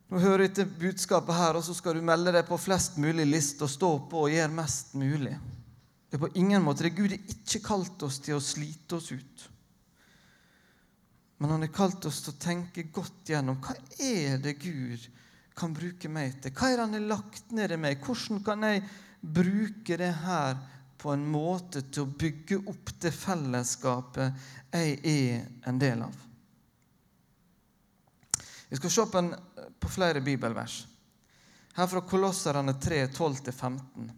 Nå 0.09 0.23
hører 0.23 0.47
jeg 0.47 0.55
til 0.57 0.71
budskapet 0.81 1.37
her, 1.37 1.59
og 1.59 1.65
så 1.67 1.75
skal 1.77 1.99
du 1.99 2.05
melde 2.05 2.33
deg 2.33 2.47
på 2.49 2.57
flest 2.57 2.95
mulig 2.97 3.27
list 3.29 3.61
og 3.61 3.69
stå 3.69 3.91
på 4.09 4.23
og 4.25 4.33
gjøre 4.33 4.55
mest 4.57 4.95
mulig. 4.97 5.35
Det 6.09 6.17
er 6.17 6.23
på 6.23 6.31
ingen 6.41 6.65
måte 6.65 6.87
det. 6.87 6.95
Gud 6.97 7.13
har 7.13 7.35
ikke 7.35 7.61
kalt 7.67 8.05
oss 8.07 8.17
til 8.25 8.39
å 8.39 8.41
slite 8.41 8.97
oss 8.97 9.11
ut. 9.13 9.43
Men 11.39 11.53
han 11.53 11.67
har 11.67 11.75
kalt 11.77 12.09
oss 12.09 12.23
til 12.25 12.33
å 12.33 12.41
tenke 12.41 12.87
godt 12.89 13.35
gjennom 13.35 13.61
hva 13.61 13.77
er 14.01 14.41
det 14.41 14.57
Gud 14.63 15.05
kan 15.59 15.75
bruke 15.77 16.09
meg 16.09 16.39
til. 16.41 16.55
Hva 16.57 16.71
er 16.71 16.79
det 16.79 16.87
han 16.87 16.97
har 16.97 17.07
lagt 17.13 17.53
ned 17.55 17.75
i 17.75 17.81
meg? 17.83 18.01
Hvordan 18.01 18.41
kan 18.47 18.65
jeg 18.65 18.87
bruke 19.21 19.99
det 20.01 20.15
her 20.23 20.57
på 20.99 21.13
en 21.13 21.29
måte 21.31 21.85
til 21.93 22.07
å 22.07 22.15
bygge 22.25 22.63
opp 22.73 22.95
det 23.03 23.13
fellesskapet 23.15 24.49
jeg 24.73 24.97
er 25.05 25.69
en 25.69 25.85
del 25.85 26.09
av? 26.09 26.28
Vi 28.69 28.77
skal 28.77 28.91
se 28.91 29.07
på, 29.07 29.19
en, 29.19 29.35
på 29.81 29.89
flere 29.89 30.21
bibelvers. 30.21 30.87
Her 31.75 31.87
fra 31.87 32.01
Kolosserne 32.01 32.75
3, 32.75 33.07
12-15. 33.07 34.11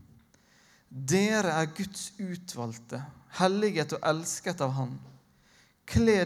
Dere 0.89 1.53
er 1.55 1.71
Guds 1.77 2.13
utvalgte, 2.19 3.03
helliget 3.39 3.93
og 3.95 4.07
elsket 4.11 4.63
av 4.65 4.73
Han. 4.75 4.97
Kle, 5.87 6.25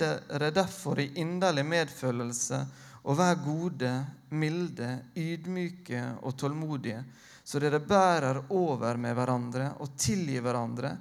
dere 0.00 0.50
derfor 0.54 1.00
i 1.02 1.10
inderlig 1.20 1.66
medfølelse 1.68 2.62
og 3.04 3.18
vær 3.18 3.36
gode, 3.44 3.90
milde, 4.30 4.88
ydmyke 5.16 6.00
og 6.22 6.36
tålmodige, 6.40 7.02
så 7.44 7.60
dere 7.60 7.80
bærer 7.80 8.42
over 8.52 8.96
med 9.00 9.16
hverandre 9.16 9.70
og 9.84 9.94
tilgir 10.00 10.44
hverandre 10.44 10.94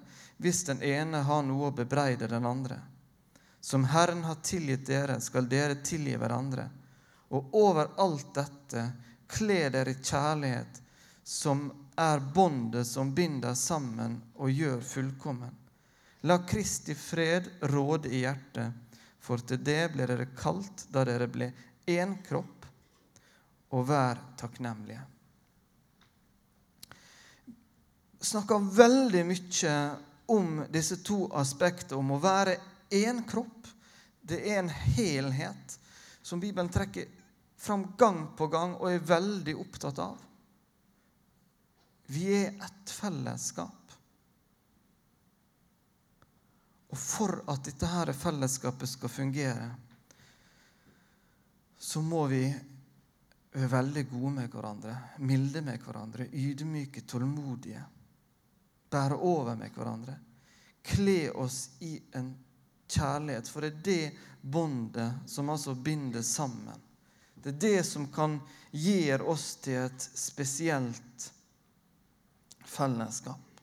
hvis 0.44 0.64
den 0.68 0.84
ene 0.84 1.24
har 1.28 1.44
noe 1.44 1.70
å 1.70 1.76
bebreide 1.76 2.30
den 2.32 2.46
andre. 2.48 2.78
Som 3.68 3.84
Herren 3.84 4.24
har 4.24 4.36
tilgitt 4.36 4.86
dere, 4.88 5.18
skal 5.22 5.50
dere 5.52 5.76
tilgi 5.84 6.14
hverandre. 6.16 6.70
Og 7.36 7.50
over 7.60 7.90
alt 8.00 8.30
dette 8.38 8.84
kle 9.28 9.58
dere 9.74 9.92
i 9.92 9.98
kjærlighet, 10.00 10.78
som 11.28 11.66
er 12.00 12.24
båndet 12.32 12.88
som 12.88 13.12
binder 13.12 13.58
sammen 13.60 14.22
og 14.40 14.54
gjør 14.56 14.86
fullkommen. 14.88 15.52
La 16.32 16.38
Kristi 16.48 16.96
fred 16.96 17.50
råde 17.74 18.08
i 18.08 18.22
hjertet, 18.22 18.72
for 19.20 19.44
til 19.44 19.60
det 19.60 19.82
ble 19.98 20.08
dere 20.14 20.30
kalt 20.40 20.86
da 20.96 21.04
dere 21.12 21.28
ble 21.28 21.52
én 21.92 22.16
kropp, 22.24 22.70
og 23.76 23.86
vær 23.92 24.24
takknemlige. 24.40 25.04
Snakker 28.32 28.72
veldig 28.80 29.28
mye 29.28 29.78
om 30.40 30.64
disse 30.72 31.02
to 31.04 31.26
aspektene, 31.36 32.00
om 32.00 32.16
å 32.16 32.24
være 32.24 32.56
én 32.90 33.24
kropp. 33.28 33.68
Det 34.22 34.42
er 34.52 34.60
en 34.60 34.70
helhet 34.70 35.80
som 36.22 36.40
Bibelen 36.40 36.70
trekker 36.70 37.08
fram 37.58 37.94
gang 37.98 38.28
på 38.38 38.48
gang 38.48 38.76
og 38.76 38.92
er 38.92 39.04
veldig 39.04 39.56
opptatt 39.58 40.00
av. 40.04 40.22
Vi 42.08 42.28
er 42.36 42.54
et 42.64 42.92
fellesskap. 42.92 43.96
Og 46.88 47.00
for 47.00 47.42
at 47.52 47.66
dette 47.68 47.90
her 47.92 48.14
fellesskapet 48.16 48.90
skal 48.90 49.12
fungere, 49.12 49.68
så 51.78 52.02
må 52.02 52.26
vi 52.32 52.46
være 53.58 53.72
veldig 53.72 54.04
gode 54.10 54.32
med 54.38 54.52
hverandre, 54.54 54.96
milde 55.20 55.62
med 55.66 55.84
hverandre, 55.84 56.28
ydmyke, 56.32 57.04
tålmodige. 57.10 57.84
Bære 58.90 59.18
over 59.20 59.56
med 59.60 59.74
hverandre. 59.76 60.16
Kle 60.88 61.32
oss 61.36 61.60
i 61.84 61.98
en 62.16 62.32
kjærlighet. 62.88 63.50
For 63.50 63.62
det 63.62 63.72
er 63.72 63.82
det 63.84 64.12
båndet 64.42 65.30
som 65.30 65.50
altså 65.50 65.76
binder 65.76 66.22
sammen. 66.22 66.84
Det 67.36 67.50
er 67.56 67.60
det 67.60 67.84
som 67.88 68.08
kan 68.12 68.40
gi 68.72 69.14
oss 69.14 69.56
til 69.64 69.86
et 69.86 70.10
spesielt 70.14 71.32
fellesskap. 72.66 73.62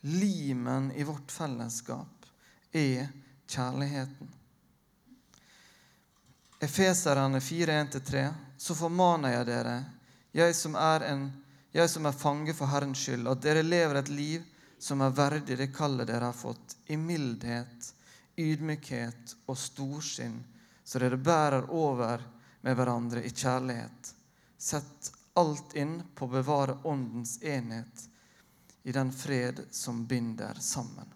Limen 0.00 0.92
i 0.94 1.04
vårt 1.04 1.32
fellesskap 1.32 2.28
er 2.72 3.08
kjærligheten. 3.48 4.30
Efeserane 6.60 7.38
4.1-3, 7.38 8.28
så 8.58 8.74
formaner 8.74 9.36
jeg 9.36 9.46
dere, 9.46 9.74
jeg 10.34 10.54
som, 10.58 10.74
er 10.74 11.04
en, 11.06 11.28
jeg 11.72 11.90
som 11.90 12.06
er 12.06 12.16
fange 12.16 12.54
for 12.54 12.70
Herrens 12.70 13.02
skyld, 13.04 13.28
at 13.30 13.42
dere 13.42 13.62
lever 13.62 14.00
et 14.00 14.10
liv 14.10 14.46
som 14.78 15.02
er 15.02 15.14
verdig 15.14 15.58
det 15.58 15.72
kallet 15.74 16.08
dere 16.08 16.30
har 16.30 16.36
fått, 16.36 16.76
i 16.86 16.96
mildhet, 16.96 17.92
ydmykhet 18.36 19.34
og 19.46 19.58
storsinn, 19.58 20.38
så 20.84 21.00
dere 21.02 21.18
bærer 21.20 21.70
over 21.74 22.22
med 22.64 22.76
hverandre 22.78 23.24
i 23.26 23.30
kjærlighet. 23.30 24.14
Sett 24.58 25.12
alt 25.38 25.74
inn 25.78 26.00
på 26.14 26.26
å 26.26 26.32
bevare 26.38 26.78
Åndens 26.88 27.38
enhet 27.42 28.08
i 28.88 28.92
den 28.92 29.12
fred 29.12 29.66
som 29.70 30.06
binder 30.06 30.58
sammen. 30.60 31.14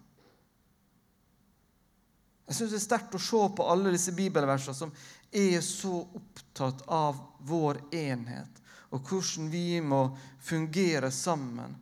Jeg 2.47 2.55
syns 2.55 2.73
det 2.75 2.77
er 2.77 2.83
sterkt 2.83 3.15
å 3.17 3.21
se 3.23 3.41
på 3.55 3.65
alle 3.71 3.93
disse 3.95 4.13
bibelversene 4.15 4.77
som 4.77 4.91
er 5.31 5.61
så 5.65 6.03
opptatt 6.03 6.83
av 6.91 7.17
vår 7.47 7.79
enhet, 7.95 8.59
og 8.93 9.07
hvordan 9.09 9.49
vi 9.49 9.79
må 9.81 10.03
fungere 10.43 11.09
sammen. 11.11 11.73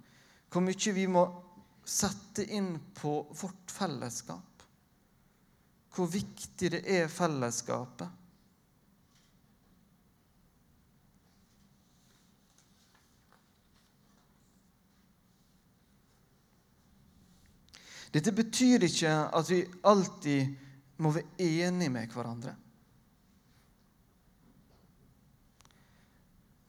Hvor 0.52 0.64
mye 0.64 0.94
vi 0.96 1.08
må 1.12 1.26
sette 1.92 2.46
inn 2.56 2.76
på 2.96 3.14
vårt 3.42 3.72
fellesskap. 3.72 4.64
Hvor 5.92 6.08
viktig 6.08 6.72
det 6.72 6.82
er 6.88 7.12
fellesskapet. 7.12 8.18
Dette 18.12 18.32
betyr 18.36 18.84
ikke 18.84 19.12
at 19.32 19.52
vi 19.52 19.62
alltid 19.88 20.56
må 21.04 21.14
være 21.16 21.40
enige 21.40 21.92
med 21.92 22.12
hverandre. 22.12 22.56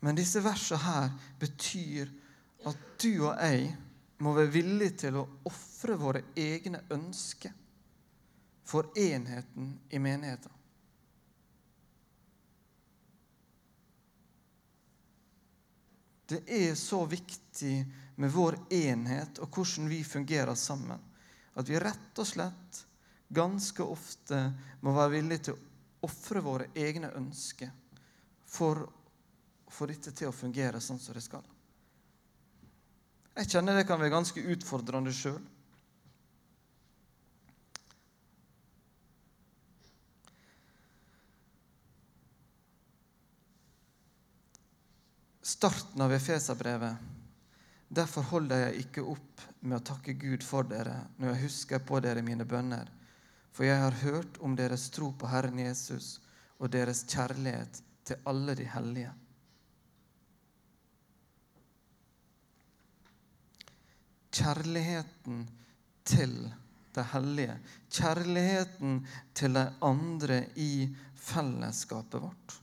Men 0.03 0.19
disse 0.19 0.43
versene 0.43 0.83
her 0.83 1.09
betyr 1.39 2.11
at 2.67 2.79
du 3.03 3.11
og 3.27 3.35
jeg 3.43 3.73
må 4.23 4.33
være 4.37 4.53
villige 4.55 4.97
til 5.05 5.19
å 5.19 5.27
ofre 5.51 5.97
våre 5.99 6.23
egne 6.39 6.85
ønsker 6.95 7.55
for 8.65 8.93
enheten 8.99 9.75
i 9.91 9.99
menigheten. 9.99 10.53
Det 16.33 16.41
er 16.47 16.75
så 16.79 17.03
viktig 17.05 17.75
med 18.17 18.31
vår 18.33 18.57
enhet 18.73 19.43
og 19.43 19.51
hvordan 19.53 19.91
vi 19.91 20.01
fungerer 20.07 20.55
sammen, 20.57 21.01
at 21.59 21.69
vi 21.69 21.81
rett 21.83 22.23
og 22.23 22.29
slett 22.29 22.85
ganske 23.29 23.85
ofte 23.85 24.39
må 24.81 24.95
være 24.97 25.17
villige 25.19 25.49
til 25.49 25.59
å 25.59 26.07
ofre 26.09 26.41
våre 26.45 26.71
egne 26.79 27.11
ønsker 27.19 27.73
for 28.49 28.87
å 28.87 29.73
få 29.73 29.91
dette 29.91 30.15
til 30.17 30.31
å 30.31 30.37
fungere 30.37 30.81
sånn 30.81 31.01
som 31.01 31.17
det 31.17 31.25
skal. 31.25 31.45
Jeg 33.33 33.49
kjenner 33.49 33.79
det 33.79 33.87
kan 33.89 34.01
være 34.01 34.13
ganske 34.13 34.43
utfordrende 34.53 35.13
sjøl. 35.17 35.41
Starten 45.43 46.03
av 46.05 46.13
Efeserbrevet. 46.13 47.09
Derfor 47.93 48.25
holder 48.31 48.67
jeg 48.67 48.85
ikke 48.87 49.05
opp 49.05 49.43
med 49.61 49.79
å 49.79 49.85
takke 49.85 50.15
Gud 50.17 50.45
for 50.45 50.69
dere 50.69 50.97
når 51.21 51.33
jeg 51.33 51.43
husker 51.47 51.83
på 51.89 52.01
dere 52.05 52.25
mine 52.25 52.45
bønner. 52.49 52.89
For 53.53 53.69
jeg 53.69 53.81
har 53.81 53.99
hørt 54.01 54.39
om 54.41 54.57
deres 54.57 54.89
tro 54.93 55.11
på 55.17 55.29
Herren 55.29 55.61
Jesus 55.61 56.19
og 56.59 56.73
deres 56.73 57.05
kjærlighet 57.09 57.83
til 58.09 58.29
alle 58.29 58.57
de 58.59 58.69
hellige. 58.69 59.13
Kjærligheten 64.33 65.45
til 66.09 66.35
det 66.95 67.05
hellige. 67.13 67.59
Kjærligheten 67.93 69.07
til 69.35 69.55
de 69.55 69.69
andre 69.85 70.43
i 70.57 70.89
fellesskapet 71.17 72.23
vårt. 72.23 72.59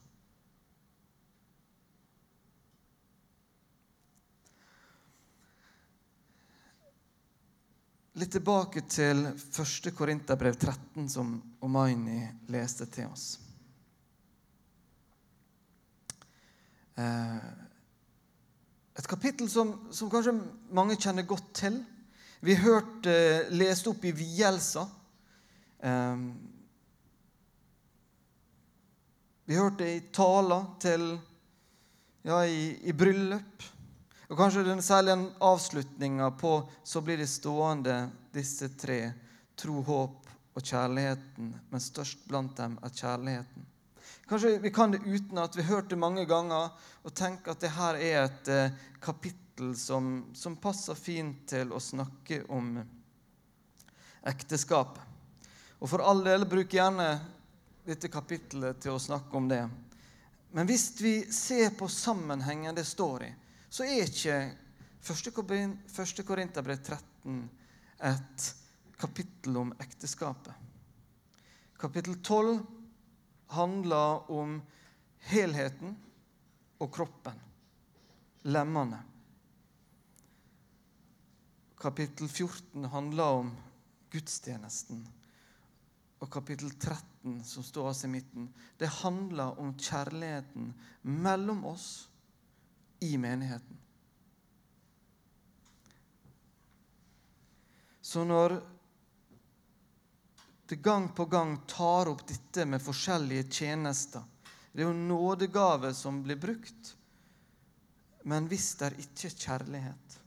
Litt 8.19 8.33
tilbake 8.35 8.81
til 8.91 9.21
1. 9.29 9.93
Korinterbrev 9.95 10.57
13, 10.57 11.05
som 11.07 11.37
Omaini 11.63 12.19
leste 12.51 12.89
til 12.91 13.07
oss. 13.07 13.37
Eh, 16.99 17.68
et 18.97 19.07
kapittel 19.07 19.49
som, 19.49 19.75
som, 19.91 20.09
kanskje 20.11 20.33
mange 20.75 20.97
kjenner 20.99 21.27
godt 21.27 21.51
til. 21.61 21.81
Vi 22.41 22.55
har 22.55 22.63
hørt 22.63 23.09
eh, 23.09 23.49
lest 23.51 23.87
opp 23.91 24.05
i 24.07 24.15
vielser. 24.15 24.87
Eh, 25.83 26.23
Vi 29.49 29.55
det 29.77 29.93
i 29.95 30.01
taler 30.13 30.65
til 30.77 31.03
ja, 32.21 32.43
i, 32.45 32.75
i 32.85 32.93
bryllup. 32.93 33.63
Og 34.29 34.37
kanskje 34.37 34.61
den, 34.67 34.81
særlige 34.85 35.31
avslutninga 35.41 36.27
på 36.37 36.51
så 36.85 37.01
blir 37.01 37.17
det 37.17 37.25
stående, 37.31 38.11
disse 38.29 38.69
tre. 38.77 38.99
Tro, 39.57 39.81
håp 39.81 40.29
og 40.53 40.61
kjærligheten, 40.61 41.49
men 41.71 41.81
størst 41.81 42.27
blant 42.29 42.53
dem 42.61 42.77
er 42.85 42.93
kjærligheten. 42.93 43.65
Kanskje 44.29 44.59
vi 44.59 44.69
kan 44.71 44.91
det 44.91 44.99
uten 45.05 45.37
at 45.37 45.55
vi 45.57 45.61
har 45.61 45.75
hørt 45.75 45.89
det 45.89 45.97
mange 45.97 46.21
ganger 46.29 46.69
og 47.01 47.13
tenker 47.17 47.55
at 47.55 47.63
dette 47.63 47.95
er 48.05 48.27
et 48.27 48.51
eh, 48.53 48.75
kapittel 49.01 49.71
som, 49.73 50.27
som, 50.37 50.57
passer 50.61 50.93
fint 50.93 51.47
til 51.49 51.73
å 51.73 51.81
snakke 51.81 52.43
om 52.53 52.75
ekteskap. 54.29 55.01
Og 55.81 55.89
for 55.89 56.05
all 56.05 56.21
del, 56.21 56.45
bruk 56.45 56.77
gjerne 56.77 57.09
dette 57.89 58.13
kapittelet 58.13 58.77
til 58.77 58.93
å 58.93 59.01
snakke 59.01 59.33
om 59.33 59.49
det. 59.49 59.63
Men 60.53 60.69
hvis 60.69 60.91
vi 61.01 61.15
ser 61.33 61.73
på 61.73 61.89
sammenhengen 61.89 62.77
det 62.77 62.85
står 62.85 63.25
i, 63.25 63.33
så 63.65 63.89
er 63.89 64.05
ikke 64.05 64.39
1. 65.09 66.25
Korinterbrev 66.27 66.83
13 66.85 67.45
et 68.13 68.51
kapittel 69.01 69.57
om 69.57 69.73
ekteskapet. 69.81 70.53
Kapittel 71.81 72.21
12 72.21 72.59
handler 73.49 74.31
om 74.31 74.59
helheten 75.31 75.95
og 76.79 76.91
kroppen, 76.93 77.39
lemmene. 78.47 79.01
Kapittel 81.79 82.29
14 82.29 82.85
handler 82.91 83.39
om 83.41 83.51
gudstjenesten. 84.11 85.01
Og 86.19 86.27
kapittel 86.31 86.71
13, 86.75 87.39
som 87.47 87.63
står 87.63 87.91
oss 87.93 88.03
i 88.03 88.11
midten, 88.11 88.49
det 88.77 88.91
handler 88.99 89.59
om 89.59 89.71
kjærligheten 89.79 90.73
mellom 91.01 91.63
oss 91.69 92.09
i 92.99 93.13
menigheten. 93.17 93.77
Så 98.01 98.25
når 98.27 98.57
det 100.69 100.75
gang 100.85 101.09
på 101.17 101.25
gang 101.25 101.57
tar 101.67 102.11
opp 102.11 102.27
dette 102.27 102.65
med 102.65 102.81
forskjellige 102.81 103.47
tjenester. 103.49 104.21
Det 104.71 104.83
er 104.83 104.91
jo 104.91 104.93
nådegave 104.93 105.93
som 105.97 106.21
blir 106.23 106.37
brukt. 106.37 106.91
Men 108.29 108.45
hvis 108.51 108.75
det 108.77 108.91
ikke 109.01 109.31
er 109.31 109.37
kjærlighet, 109.45 110.19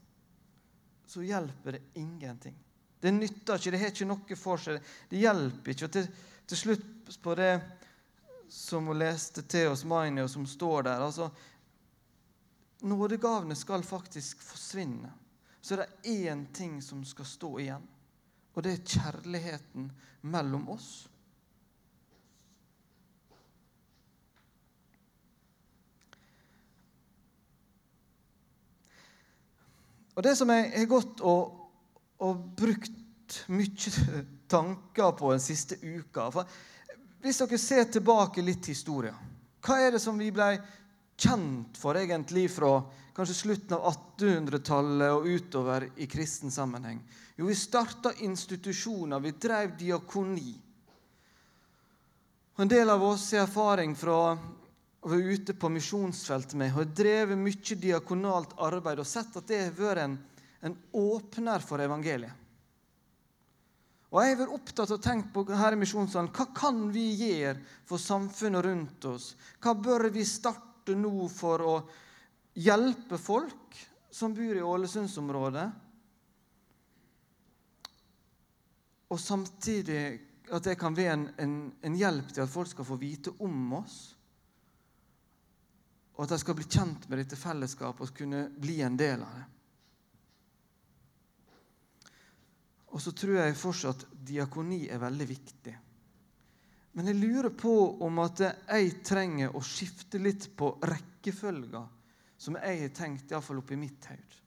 så 1.07 1.23
hjelper 1.23 1.77
det 1.77 1.81
ingenting. 2.01 2.57
Det 2.99 3.11
nytter 3.13 3.55
ikke, 3.55 3.71
det 3.71 3.79
har 3.79 3.93
ikke 3.93 4.09
noe 4.09 4.37
for 4.39 4.59
seg. 4.59 4.83
Det 5.09 5.21
hjelper 5.21 5.73
ikke. 5.73 5.87
Og 5.87 5.95
til, 5.95 6.11
til 6.49 6.59
slutt 6.59 7.15
på 7.23 7.35
det 7.39 7.53
som 8.51 8.91
hun 8.91 8.99
leste 8.99 9.45
til 9.47 9.71
oss, 9.71 9.85
Maini, 9.87 10.25
og 10.25 10.31
som 10.31 10.45
står 10.47 10.89
der 10.89 11.07
altså, 11.07 11.31
Nådegavene 12.83 13.55
skal 13.55 13.83
faktisk 13.87 14.41
forsvinne. 14.43 15.07
Så 15.63 15.77
det 15.79 15.85
er 15.87 16.33
én 16.33 16.41
ting 16.51 16.81
som 16.83 17.05
skal 17.07 17.25
stå 17.25 17.51
igjen. 17.63 17.85
Og 18.53 18.63
det 18.63 18.73
er 18.73 18.85
kjærligheten 18.85 19.89
mellom 20.29 20.69
oss. 20.69 20.91
Og 30.13 30.23
Det 30.23 30.35
som 30.37 30.49
jeg 30.53 30.69
har 30.75 30.85
gått 30.85 31.23
og, 31.25 31.55
og 32.21 32.43
brukt 32.57 33.39
mye 33.49 34.23
tanker 34.51 35.15
på 35.17 35.31
den 35.33 35.41
siste 35.41 35.79
uka 35.81 36.27
for 36.33 36.59
Hvis 37.23 37.39
dere 37.39 37.57
ser 37.57 37.87
tilbake 37.89 38.43
litt 38.43 38.61
til 38.65 38.75
historien, 38.75 39.15
hva 39.63 39.77
er 39.79 39.95
det 39.95 40.01
som 40.03 40.17
vi 40.19 40.27
ble 40.35 40.57
kjent 41.23 41.79
for 41.79 41.97
egentlig 41.97 42.49
fra 42.51 42.75
kanskje 43.15 43.35
slutten 43.37 43.77
av 43.77 43.85
1800-tallet 43.91 45.13
og 45.15 45.27
utover 45.29 45.87
i 45.95 46.07
kristen 46.09 46.51
sammenheng? 46.51 46.99
Jo, 47.35 47.47
vi 47.49 47.55
starta 47.57 48.13
institusjoner, 48.25 49.19
vi 49.23 49.31
drev 49.31 49.77
diakoni. 49.79 50.53
Og 52.53 52.61
En 52.61 52.69
del 52.69 52.89
av 52.89 53.03
oss 53.03 53.31
har 53.33 53.47
erfaring 53.47 53.95
fra 53.97 54.17
å 54.33 55.09
være 55.09 55.33
ute 55.33 55.55
på 55.57 55.71
misjonsfeltet 55.73 56.53
med 56.59 56.71
har 56.75 56.85
drevet 56.85 57.39
mye 57.39 57.79
diakonalt 57.81 58.53
arbeid 58.61 59.01
og 59.01 59.09
sett 59.09 59.35
at 59.39 59.49
det 59.49 59.63
har 59.63 59.73
vært 59.77 60.03
en, 60.05 60.17
en 60.69 60.77
åpner 60.93 61.65
for 61.65 61.81
evangeliet. 61.81 62.39
Og 64.13 64.21
Jeg 64.21 64.35
har 64.35 64.43
vært 64.43 64.53
opptatt 64.59 64.91
å 64.93 65.01
tenke 65.01 65.31
på 65.33 65.41
her 65.57 65.73
i 65.73 65.79
misjonssalen, 65.81 66.29
hva 66.29 66.45
kan 66.53 66.83
vi 66.93 67.07
gjøre 67.17 67.57
for 67.89 67.97
samfunnet 67.97 68.61
rundt 68.61 69.07
oss? 69.09 69.31
Hva 69.57 69.73
bør 69.73 70.05
vi 70.13 70.21
starte 70.29 70.72
nå 70.91 71.27
for 71.31 71.63
å 71.63 71.75
hjelpe 72.59 73.17
folk 73.17 73.79
som 74.13 74.35
bor 74.35 74.57
i 74.57 74.61
Ålesundsområdet? 74.61 75.69
Og 79.13 79.19
samtidig 79.19 80.03
at 80.53 80.65
det 80.65 80.75
kan 80.79 80.95
være 80.97 81.15
en, 81.15 81.25
en, 81.39 81.55
en, 81.81 81.95
hjelp 81.95 82.33
til 82.33 82.43
at 82.43 82.51
folk 82.51 82.69
skal 82.69 82.87
få 82.87 82.97
vite 83.01 83.33
om 83.45 83.77
oss. 83.79 83.97
Og 86.13 86.25
at 86.25 86.33
de 86.33 86.39
skal 86.41 86.57
bli 86.57 86.67
kjent 86.67 87.07
med 87.09 87.23
dette 87.23 87.39
fellesskapet 87.39 88.05
og 88.05 88.17
kunne 88.17 88.47
bli 88.61 88.81
en 88.85 88.97
del 88.99 89.23
av 89.25 89.37
det. 89.37 89.45
Og 92.93 93.01
så 93.01 93.13
tror 93.17 93.39
jeg 93.39 93.57
fortsatt 93.57 94.05
diakoni 94.13 94.83
er 94.93 95.01
veldig 95.01 95.27
viktig. 95.29 95.73
Men 96.93 97.09
jeg 97.09 97.17
lurer 97.17 97.49
på 97.57 97.73
om 98.05 98.19
at 98.21 98.43
jeg 98.43 98.91
trenger 99.05 99.55
å 99.57 99.61
skifte 99.65 100.21
litt 100.21 100.51
på 100.57 100.75
rekkefølga 100.85 101.81
som 102.37 102.57
jeg 102.59 102.81
har 102.83 102.91
tenkt, 102.93 103.31
iallfall 103.31 103.61
oppi 103.63 103.77
mitt 103.79 104.05
hode. 104.11 104.41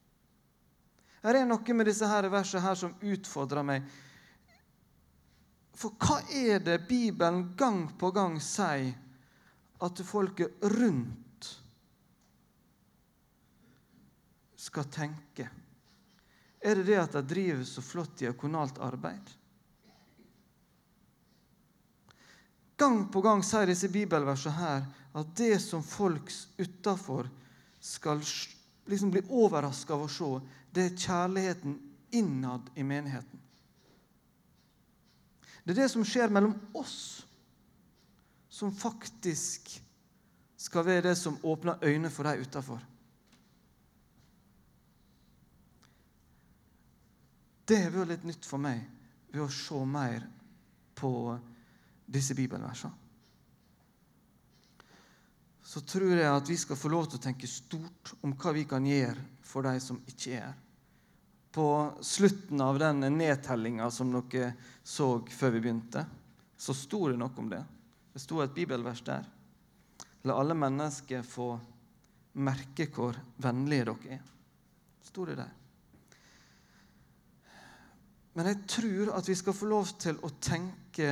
Her 1.26 1.40
er 1.40 1.48
noe 1.48 1.74
med 1.74 1.88
disse 1.88 2.06
her 2.06 2.28
versene 2.30 2.62
her 2.62 2.76
som 2.78 2.92
utfordrer 3.02 3.66
meg 3.66 3.86
for 5.76 5.92
hva 6.00 6.22
er 6.32 6.62
det 6.64 6.86
Bibelen 6.88 7.50
gang 7.58 7.82
på 8.00 8.08
gang 8.14 8.38
sier 8.40 8.94
at 9.84 10.00
folket 10.08 10.62
rundt 10.72 11.50
skal 14.56 14.86
tenke? 14.88 15.50
Er 16.64 16.80
det 16.80 16.86
det 16.88 16.96
at 17.02 17.18
de 17.18 17.22
driver 17.34 17.66
så 17.68 17.84
flott 17.84 18.16
diakonalt 18.22 18.80
arbeid? 18.82 19.28
Gang 22.76 23.06
på 23.12 23.22
gang 23.24 23.40
sier 23.44 23.68
disse 23.70 23.88
bibelversene 23.88 24.56
her 24.58 24.86
at 25.16 25.32
det 25.38 25.56
som 25.64 25.84
folk 25.84 26.28
utafor 26.60 27.30
skal 27.80 28.20
liksom 28.86 29.12
bli 29.14 29.22
overraska 29.32 29.94
av 29.96 30.04
å 30.04 30.10
se, 30.12 30.28
det 30.70 30.84
er 30.84 30.98
kjærligheten 31.00 31.78
innad 32.16 32.68
i 32.76 32.84
menigheten. 32.84 33.40
Det 35.64 35.72
er 35.72 35.80
det 35.80 35.88
som 35.90 36.04
skjer 36.06 36.30
mellom 36.30 36.52
oss, 36.76 37.24
som 38.48 38.74
faktisk 38.76 39.72
skal 40.60 40.84
være 40.86 41.08
det 41.08 41.16
som 41.18 41.40
åpner 41.42 41.80
øynene 41.82 42.12
for 42.12 42.28
de 42.28 42.44
utafor. 42.44 42.84
Det 47.66 47.80
har 47.82 47.90
vært 47.90 48.12
litt 48.14 48.28
nytt 48.28 48.46
for 48.46 48.62
meg 48.62 48.84
ved 49.32 49.42
å 49.42 49.50
se 49.50 49.80
mer 49.90 50.22
på 50.96 51.10
disse 52.06 52.34
bibelversene. 52.38 53.02
Så 55.66 55.82
tror 55.82 56.12
jeg 56.14 56.30
at 56.30 56.48
vi 56.48 56.56
skal 56.56 56.78
få 56.78 56.88
lov 56.92 57.08
til 57.10 57.18
å 57.18 57.24
tenke 57.26 57.50
stort 57.50 58.14
om 58.22 58.36
hva 58.38 58.52
vi 58.54 58.62
kan 58.70 58.86
gjøre 58.86 59.18
for 59.42 59.66
de 59.66 59.74
som 59.82 59.98
ikke 60.06 60.36
er 60.38 60.44
her 60.46 60.54
på 61.56 61.92
slutten 62.00 62.60
av 62.60 62.78
den 62.78 63.00
nedtellinga 63.00 63.90
som 63.90 64.10
dere 64.12 64.50
så 64.84 65.06
før 65.24 65.54
vi 65.54 65.60
begynte, 65.64 66.02
så 66.56 66.74
sto 66.76 67.06
det 67.08 67.16
noe 67.16 67.32
om 67.40 67.48
det. 67.48 67.62
Det 68.12 68.20
sto 68.20 68.42
et 68.44 68.52
bibelvers 68.52 69.00
der. 69.06 69.24
La 70.28 70.36
alle 70.36 70.52
mennesker 70.52 71.24
få 71.24 71.46
merke 72.44 72.90
hvor 72.92 73.16
vennlige 73.40 73.86
dere 73.88 74.18
er. 74.18 74.26
Sto 75.08 75.24
det 75.24 75.38
der. 75.40 75.54
Men 78.36 78.52
jeg 78.52 78.60
tror 78.76 79.14
at 79.16 79.32
vi 79.32 79.40
skal 79.40 79.56
få 79.56 79.72
lov 79.72 79.96
til 79.96 80.20
å 80.20 80.34
tenke 80.36 81.08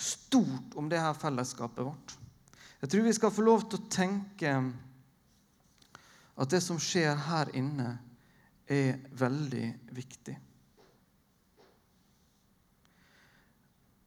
stort 0.00 0.74
om 0.74 0.88
det 0.88 1.00
her 1.00 1.14
fellesskapet 1.14 1.84
vårt. 1.84 2.16
Jeg 2.80 2.90
tror 2.90 3.04
vi 3.04 3.16
skal 3.16 3.32
få 3.34 3.44
lov 3.44 3.66
til 3.68 3.80
å 3.80 3.90
tenke 3.92 4.52
at 6.40 6.52
det 6.52 6.62
som 6.64 6.78
skjer 6.80 7.18
her 7.28 7.50
inne, 7.58 7.98
er 8.70 9.00
veldig 9.18 9.66
viktig. 9.92 10.36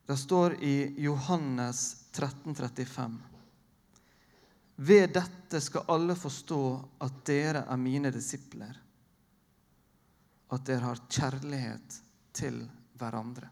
Det 0.07 0.15
står 0.17 0.55
i 0.63 0.77
Johannes 1.03 1.81
13, 2.15 2.55
35. 2.55 3.17
Ved 4.75 5.13
dette 5.13 5.61
skal 5.61 5.91
alle 5.93 6.15
forstå 6.17 6.63
at 7.05 7.19
dere 7.27 7.65
er 7.69 7.79
mine 7.79 8.11
disipler, 8.11 8.79
at 10.53 10.65
dere 10.65 10.89
har 10.89 11.03
kjærlighet 11.11 11.99
til 12.33 12.63
hverandre. 12.99 13.51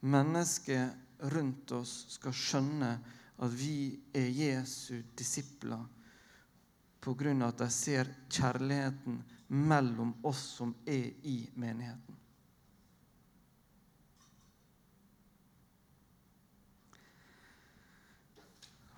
Mennesket 0.00 0.90
rundt 1.32 1.72
oss 1.76 2.06
skal 2.14 2.32
skjønne 2.32 2.92
at 3.40 3.56
vi 3.56 3.96
er 4.16 4.28
Jesu 4.32 5.02
disipler 5.16 5.80
av 5.80 7.46
at 7.46 7.58
de 7.58 7.68
ser 7.72 8.08
kjærligheten 8.28 9.22
mellom 9.48 10.12
oss 10.28 10.42
som 10.58 10.74
er 10.84 11.06
i 11.24 11.48
menigheten. 11.54 12.16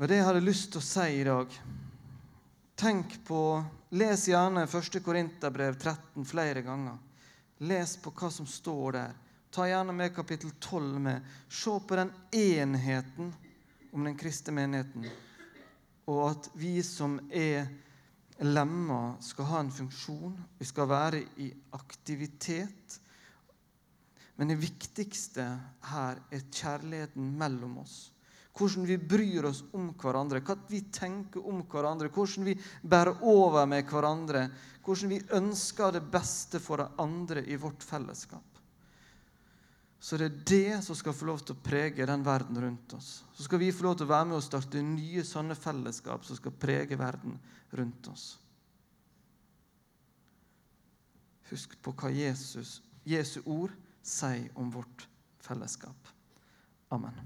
Og 0.03 0.09
Det 0.09 0.17
jeg 0.19 0.27
hadde 0.27 0.43
lyst 0.43 0.73
til 0.73 0.83
å 0.83 0.89
si 0.89 1.21
i 1.21 1.25
dag 1.29 1.53
Tenk 2.83 3.21
på 3.23 3.39
Les 3.95 4.25
gjerne 4.27 4.65
1. 4.67 4.97
Korinterbrev 5.05 5.77
13 5.79 6.25
flere 6.27 6.65
ganger. 6.67 6.97
Les 7.63 7.93
på 8.03 8.11
hva 8.11 8.31
som 8.35 8.49
står 8.49 8.97
der. 8.97 9.13
Ta 9.53 9.67
gjerne 9.69 9.93
med 9.93 10.15
kapittel 10.17 10.51
12 10.61 11.01
med. 11.01 11.21
Se 11.49 11.81
på 11.89 11.97
den 11.97 12.13
enheten 12.33 13.35
om 13.93 14.05
den 14.05 14.15
kristne 14.17 14.55
menigheten, 14.57 15.05
og 16.09 16.21
at 16.31 16.47
vi 16.57 16.79
som 16.83 17.19
er 17.29 17.67
lemmer, 18.41 19.19
skal 19.21 19.51
ha 19.51 19.61
en 19.61 19.73
funksjon. 19.77 20.39
Vi 20.59 20.65
skal 20.65 20.89
være 20.89 21.21
i 21.45 21.51
aktivitet. 21.77 22.97
Men 24.41 24.49
det 24.49 24.57
viktigste 24.63 25.45
her 25.91 26.23
er 26.33 26.47
kjærligheten 26.49 27.27
mellom 27.39 27.77
oss. 27.83 27.97
Hvordan 28.57 28.87
vi 28.89 28.97
bryr 28.97 29.51
oss 29.51 29.61
om 29.77 29.91
hverandre, 30.01 30.41
hva 30.45 30.57
vi 30.69 30.81
tenker 30.93 31.45
om 31.45 31.61
hverandre, 31.69 32.09
hvordan 32.09 32.49
vi 32.49 32.57
bærer 32.83 33.21
over 33.21 33.69
med 33.69 33.85
hverandre, 33.89 34.47
hvordan 34.85 35.13
vi 35.13 35.21
ønsker 35.37 35.93
det 35.93 36.03
beste 36.13 36.61
for 36.61 36.81
de 36.81 36.89
andre 37.05 37.45
i 37.45 37.61
vårt 37.61 37.85
fellesskap. 37.85 38.52
Så 40.03 40.19
det 40.19 40.27
er 40.27 40.39
det 40.51 40.79
som 40.83 40.97
skal 40.99 41.15
få 41.15 41.29
lov 41.29 41.45
til 41.47 41.55
å 41.55 41.63
prege 41.63 42.07
den 42.09 42.25
verden 42.27 42.59
rundt 42.59 42.95
oss. 42.97 43.11
Så 43.39 43.47
skal 43.47 43.61
vi 43.63 43.71
få 43.71 43.87
lov 43.87 44.01
til 44.01 44.09
å 44.09 44.11
være 44.11 44.29
med 44.33 44.41
og 44.41 44.43
starte 44.43 44.83
nye 44.83 45.23
sånne 45.27 45.55
fellesskap 45.55 46.27
som 46.27 46.39
skal 46.39 46.57
prege 46.65 46.99
verden 46.99 47.37
rundt 47.79 48.09
oss. 48.11 48.25
Husk 51.53 51.77
på 51.85 51.95
hva 52.01 52.11
Jesus, 52.11 52.81
Jesu 53.07 53.39
ord 53.45 53.77
sier 54.03 54.51
om 54.59 54.75
vårt 54.75 55.07
fellesskap. 55.45 56.11
Amen. 56.91 57.23